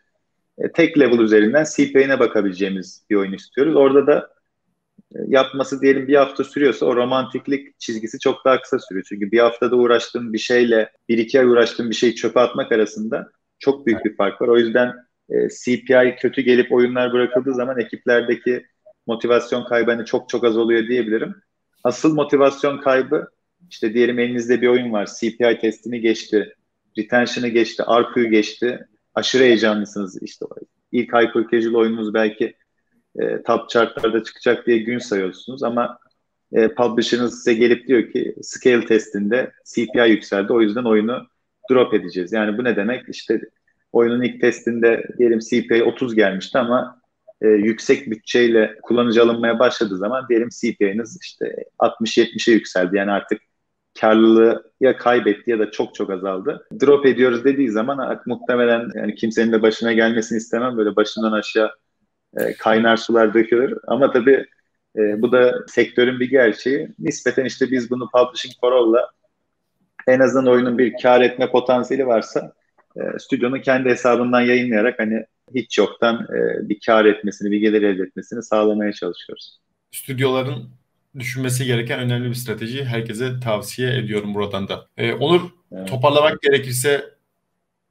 e, 0.57 0.71
tek 0.71 0.99
level 0.99 1.19
üzerinden 1.19 1.65
CPI'ne 1.75 2.19
bakabileceğimiz 2.19 3.05
bir 3.09 3.15
oyun 3.15 3.33
istiyoruz. 3.33 3.75
Orada 3.75 4.07
da 4.07 4.32
yapması 5.27 5.81
diyelim 5.81 6.07
bir 6.07 6.15
hafta 6.15 6.43
sürüyorsa 6.43 6.85
o 6.85 6.95
romantiklik 6.95 7.79
çizgisi 7.79 8.19
çok 8.19 8.45
daha 8.45 8.61
kısa 8.61 8.79
sürüyor. 8.79 9.05
Çünkü 9.09 9.31
bir 9.31 9.39
haftada 9.39 9.75
uğraştığım 9.75 10.33
bir 10.33 10.37
şeyle 10.37 10.91
bir 11.09 11.17
iki 11.17 11.39
ay 11.39 11.45
uğraştığım 11.45 11.89
bir 11.89 11.95
şeyi 11.95 12.15
çöpe 12.15 12.39
atmak 12.39 12.71
arasında 12.71 13.31
çok 13.59 13.85
büyük 13.85 14.05
bir 14.05 14.15
fark 14.15 14.41
var. 14.41 14.47
O 14.47 14.57
yüzden 14.57 14.93
e, 15.29 15.35
CPI 15.49 16.15
kötü 16.19 16.41
gelip 16.41 16.71
oyunlar 16.71 17.13
bırakıldığı 17.13 17.53
zaman 17.53 17.79
ekiplerdeki 17.79 18.65
motivasyon 19.07 19.63
kaybı 19.63 19.91
hani 19.91 20.05
çok 20.05 20.29
çok 20.29 20.43
az 20.43 20.57
oluyor 20.57 20.87
diyebilirim. 20.87 21.35
Asıl 21.83 22.15
motivasyon 22.15 22.77
kaybı 22.77 23.27
işte 23.69 23.93
diyelim 23.93 24.19
elinizde 24.19 24.61
bir 24.61 24.67
oyun 24.67 24.93
var. 24.93 25.09
CPI 25.19 25.59
testini 25.61 26.01
geçti. 26.01 26.53
Retention'ı 26.97 27.47
geçti. 27.47 27.83
ARPU'yu 27.83 28.29
geçti. 28.29 28.87
Aşırı 29.15 29.43
heyecanlısınız. 29.43 30.23
İşte 30.23 30.45
ilk 30.91 31.13
hyper 31.13 31.47
casual 31.51 31.73
oyununuz 31.73 32.13
belki 32.13 32.55
e, 33.19 33.43
top 33.43 33.69
chartlarda 33.69 34.23
çıkacak 34.23 34.67
diye 34.67 34.77
gün 34.77 34.97
sayıyorsunuz 34.97 35.63
ama 35.63 35.97
e, 36.53 36.67
publisher'ınız 36.67 37.37
size 37.37 37.53
gelip 37.53 37.87
diyor 37.87 38.11
ki 38.11 38.35
scale 38.41 38.85
testinde 38.85 39.51
CPI 39.73 40.09
yükseldi 40.09 40.53
o 40.53 40.61
yüzden 40.61 40.83
oyunu 40.83 41.27
drop 41.71 41.93
edeceğiz. 41.93 42.33
Yani 42.33 42.57
bu 42.57 42.63
ne 42.63 42.75
demek? 42.75 43.09
İşte 43.09 43.41
oyunun 43.91 44.21
ilk 44.21 44.41
testinde 44.41 45.03
diyelim 45.17 45.39
CPI 45.39 45.83
30 45.83 46.15
gelmişti 46.15 46.57
ama 46.57 47.01
e, 47.41 47.47
yüksek 47.47 48.11
bütçeyle 48.11 48.77
kullanıcı 48.83 49.23
alınmaya 49.23 49.59
başladığı 49.59 49.97
zaman 49.97 50.25
diyelim 50.29 50.49
CPI'niz 50.49 51.19
işte 51.23 51.55
60-70'e 51.79 52.53
yükseldi. 52.53 52.97
Yani 52.97 53.11
artık 53.11 53.41
karlılığı 53.99 54.71
ya 54.81 54.97
kaybetti 54.97 55.51
ya 55.51 55.59
da 55.59 55.71
çok 55.71 55.95
çok 55.95 56.09
azaldı. 56.09 56.67
Drop 56.81 57.05
ediyoruz 57.05 57.43
dediği 57.43 57.69
zaman 57.69 58.21
muhtemelen 58.25 58.89
yani 58.95 59.15
kimsenin 59.15 59.51
de 59.51 59.61
başına 59.61 59.93
gelmesini 59.93 60.37
istemem. 60.37 60.77
Böyle 60.77 60.95
başından 60.95 61.31
aşağı 61.31 61.71
e, 62.37 62.53
kaynar 62.53 62.97
sular 62.97 63.33
dökülür. 63.33 63.77
Ama 63.87 64.11
tabii 64.11 64.45
e, 64.97 65.21
bu 65.21 65.31
da 65.31 65.55
sektörün 65.67 66.19
bir 66.19 66.29
gerçeği. 66.29 66.89
Nispeten 66.99 67.45
işte 67.45 67.71
biz 67.71 67.89
bunu 67.89 68.09
Publishing 68.09 68.53
for 68.61 68.71
All'la 68.71 69.11
en 70.07 70.19
azından 70.19 70.47
oyunun 70.47 70.77
bir 70.77 70.93
kar 71.01 71.21
etme 71.21 71.51
potansiyeli 71.51 72.07
varsa 72.07 72.53
e, 72.97 73.19
stüdyonun 73.19 73.59
kendi 73.59 73.89
hesabından 73.89 74.41
yayınlayarak 74.41 74.99
hani 74.99 75.25
hiç 75.55 75.77
yoktan 75.77 76.15
e, 76.15 76.69
bir 76.69 76.79
kar 76.85 77.05
etmesini, 77.05 77.51
bir 77.51 77.59
gelir 77.59 77.81
elde 77.81 78.03
etmesini 78.03 78.43
sağlamaya 78.43 78.93
çalışıyoruz. 78.93 79.59
Stüdyoların 79.91 80.69
düşünmesi 81.19 81.65
gereken 81.65 81.99
önemli 81.99 82.29
bir 82.29 82.35
strateji. 82.35 82.85
Herkese 82.85 83.39
tavsiye 83.39 83.97
ediyorum 83.97 84.33
buradan 84.33 84.67
da. 84.67 84.87
Ee, 84.97 85.13
Onur 85.13 85.41
evet. 85.71 85.87
toparlamak 85.87 86.41
gerekirse 86.41 87.05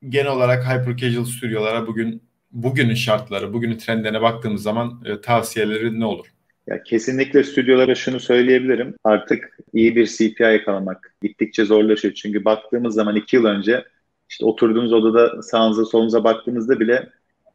genel 0.09 0.33
olarak 0.33 0.65
hyper 0.65 0.97
casual 0.97 1.25
stüdyolara 1.25 1.87
bugün 1.87 2.23
bugünün 2.53 2.95
şartları, 2.95 3.53
bugünün 3.53 3.79
trendlerine 3.79 4.23
baktığımız 4.23 4.63
zaman 4.63 5.03
e, 5.05 5.21
tavsiyeleri 5.21 6.01
ne 6.01 6.05
olur? 6.05 6.27
Ya 6.67 6.83
kesinlikle 6.83 7.45
stüdyolara 7.45 7.95
şunu 7.95 8.21
söyleyebilirim. 8.21 8.95
Artık 9.05 9.59
iyi 9.73 9.97
bir 9.97 10.07
CPI 10.07 10.43
yakalamak 10.43 11.15
gittikçe 11.23 11.65
zorlaşıyor. 11.65 12.15
Çünkü 12.15 12.45
baktığımız 12.45 12.95
zaman 12.95 13.17
iki 13.17 13.37
yıl 13.37 13.45
önce 13.45 13.85
işte 14.31 14.45
oturduğunuz 14.45 14.93
odada 14.93 15.43
sağınıza 15.43 15.85
solunuza 15.85 16.25
baktığınızda 16.25 16.81
bile 16.81 17.09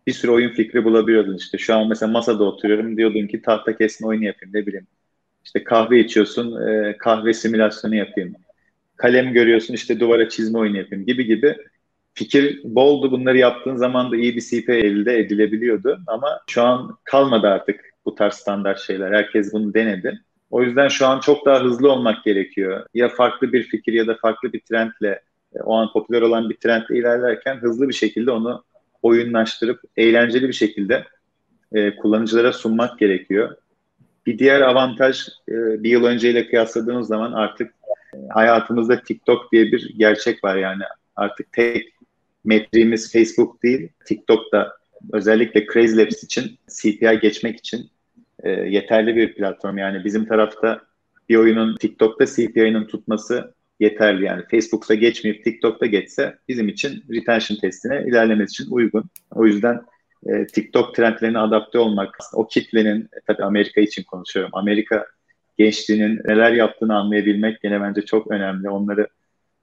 bir 0.08 0.14
sürü 0.14 0.32
oyun 0.32 0.50
fikri 0.50 0.84
bulabiliyordun. 0.84 1.38
İşte 1.38 1.58
şu 1.58 1.76
an 1.76 1.88
mesela 1.90 2.12
masada 2.12 2.44
oturuyorum 2.44 2.98
diyordun 2.98 3.28
ki 3.28 3.42
tahta 3.42 3.78
kesme 3.78 4.08
oyunu 4.08 4.26
yapayım 4.26 4.54
ne 4.56 4.66
bileyim. 4.66 4.88
İşte 5.46 5.64
kahve 5.64 6.00
içiyorsun 6.00 6.68
e, 6.68 6.98
kahve 6.98 7.34
simülasyonu 7.34 7.96
yapayım. 7.96 8.34
Kalem 8.96 9.34
görüyorsun 9.34 9.74
işte 9.74 10.00
duvara 10.00 10.30
çizme 10.30 10.60
oyunu 10.60 10.78
yapayım 10.78 11.06
gibi 11.06 11.26
gibi 11.26 11.58
fikir 12.18 12.62
boldu. 12.64 13.12
Bunları 13.12 13.38
yaptığın 13.38 13.76
zaman 13.76 14.12
da 14.12 14.16
iyi 14.16 14.36
bir 14.36 14.42
CP 14.42 14.70
elde 14.70 15.20
edilebiliyordu. 15.20 16.00
Ama 16.08 16.40
şu 16.48 16.64
an 16.64 16.98
kalmadı 17.04 17.48
artık 17.48 17.80
bu 18.06 18.16
tarz 18.16 18.34
standart 18.34 18.80
şeyler. 18.80 19.12
Herkes 19.12 19.54
bunu 19.54 19.74
denedi. 19.74 20.22
O 20.52 20.64
yüzden 20.64 20.88
şu 20.88 21.08
an 21.08 21.20
çok 21.20 21.46
daha 21.46 21.64
hızlı 21.64 21.92
olmak 21.92 22.24
gerekiyor. 22.24 22.86
Ya 22.94 23.10
farklı 23.10 23.54
bir 23.54 23.64
fikir 23.64 23.94
ya 23.94 24.08
da 24.08 24.18
farklı 24.22 24.54
bir 24.54 24.60
trendle 24.60 25.22
e, 25.56 25.60
o 25.60 25.76
an 25.76 25.92
popüler 25.94 26.22
olan 26.22 26.50
bir 26.50 26.58
trendle 26.58 26.98
ilerlerken 26.98 27.56
hızlı 27.56 27.90
bir 27.90 27.94
şekilde 27.94 28.32
onu 28.32 28.64
oyunlaştırıp 29.02 29.82
eğlenceli 29.98 30.48
bir 30.48 30.54
şekilde 30.54 31.04
e, 31.74 31.96
kullanıcılara 31.96 32.54
sunmak 32.54 33.00
gerekiyor. 33.00 33.56
Bir 34.26 34.40
diğer 34.40 34.62
avantaj 34.62 35.28
e, 35.50 35.54
bir 35.84 35.90
yıl 35.90 36.06
önceyle 36.06 36.48
kıyasladığımız 36.48 37.08
zaman 37.08 37.32
artık 37.32 37.74
e, 38.14 38.18
hayatımızda 38.30 39.02
TikTok 39.02 39.52
diye 39.52 39.72
bir 39.72 39.94
gerçek 39.98 40.44
var 40.44 40.56
yani 40.56 40.84
artık 41.16 41.52
tek 41.52 41.97
metriğimiz 42.48 43.12
Facebook 43.14 43.64
değil 43.64 43.90
TikTok 44.06 44.52
da 44.52 44.74
özellikle 45.14 45.66
Crazy 45.66 45.98
Labs 45.98 46.24
için 46.24 46.58
CPI 46.82 47.20
geçmek 47.22 47.58
için 47.58 47.90
e, 48.44 48.50
yeterli 48.50 49.16
bir 49.16 49.34
platform. 49.34 49.78
Yani 49.78 50.06
bizim 50.06 50.26
tarafta 50.26 50.82
bir 51.30 51.36
oyunun 51.36 51.76
TikTok'ta 51.76 52.26
CPI'nin 52.26 52.86
tutması 52.86 53.54
yeterli. 53.80 54.26
Yani 54.26 54.44
Facebook'ta 54.52 54.96
geçmeyip 54.96 55.44
TikTok'ta 55.44 55.86
geçse 55.86 56.38
bizim 56.48 56.68
için 56.68 57.04
retention 57.10 57.58
testine 57.58 58.04
ilerlemesi 58.08 58.64
için 58.64 58.72
uygun. 58.72 59.04
O 59.32 59.46
yüzden 59.46 59.82
e, 60.26 60.48
TikTok 60.48 60.96
trendlerine 60.96 61.40
adapte 61.40 61.80
olmak, 61.80 62.18
o 62.34 62.48
kitlenin, 62.48 63.10
tabii 63.28 63.44
Amerika 63.44 63.82
için 63.82 64.04
konuşuyorum, 64.04 64.52
Amerika 64.54 65.06
gençliğinin 65.58 66.22
neler 66.26 66.52
yaptığını 66.52 66.96
anlayabilmek 66.96 67.62
gene 67.62 67.82
bence 67.82 68.02
çok 68.02 68.32
önemli. 68.32 68.70
Onları 68.70 69.08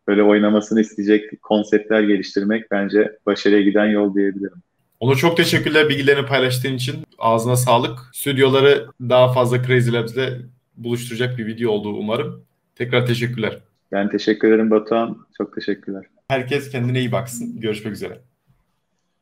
böyle 0.08 0.22
oynamasını 0.22 0.80
isteyecek 0.80 1.42
konseptler 1.42 2.02
geliştirmek 2.02 2.70
bence 2.70 3.18
başarıya 3.26 3.62
giden 3.62 3.86
yol 3.86 4.14
diyebilirim. 4.14 4.62
Ona 5.00 5.14
çok 5.14 5.36
teşekkürler 5.36 5.88
bilgilerini 5.88 6.26
paylaştığın 6.26 6.74
için. 6.74 6.96
Ağzına 7.18 7.56
sağlık. 7.56 7.98
Stüdyoları 8.12 8.86
daha 9.00 9.32
fazla 9.32 9.62
Crazy 9.62 9.92
Labs'le 9.92 10.40
buluşturacak 10.76 11.38
bir 11.38 11.46
video 11.46 11.70
olduğu 11.70 11.92
umarım. 11.92 12.44
Tekrar 12.76 13.06
teşekkürler. 13.06 13.58
Ben 13.92 14.10
teşekkür 14.10 14.48
ederim 14.48 14.70
Batuhan. 14.70 15.26
Çok 15.36 15.54
teşekkürler. 15.54 16.04
Herkes 16.28 16.70
kendine 16.70 16.98
iyi 16.98 17.12
baksın. 17.12 17.60
Görüşmek 17.60 17.94
üzere. 17.94 18.20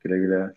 Güle 0.03 0.17
güle. 0.17 0.53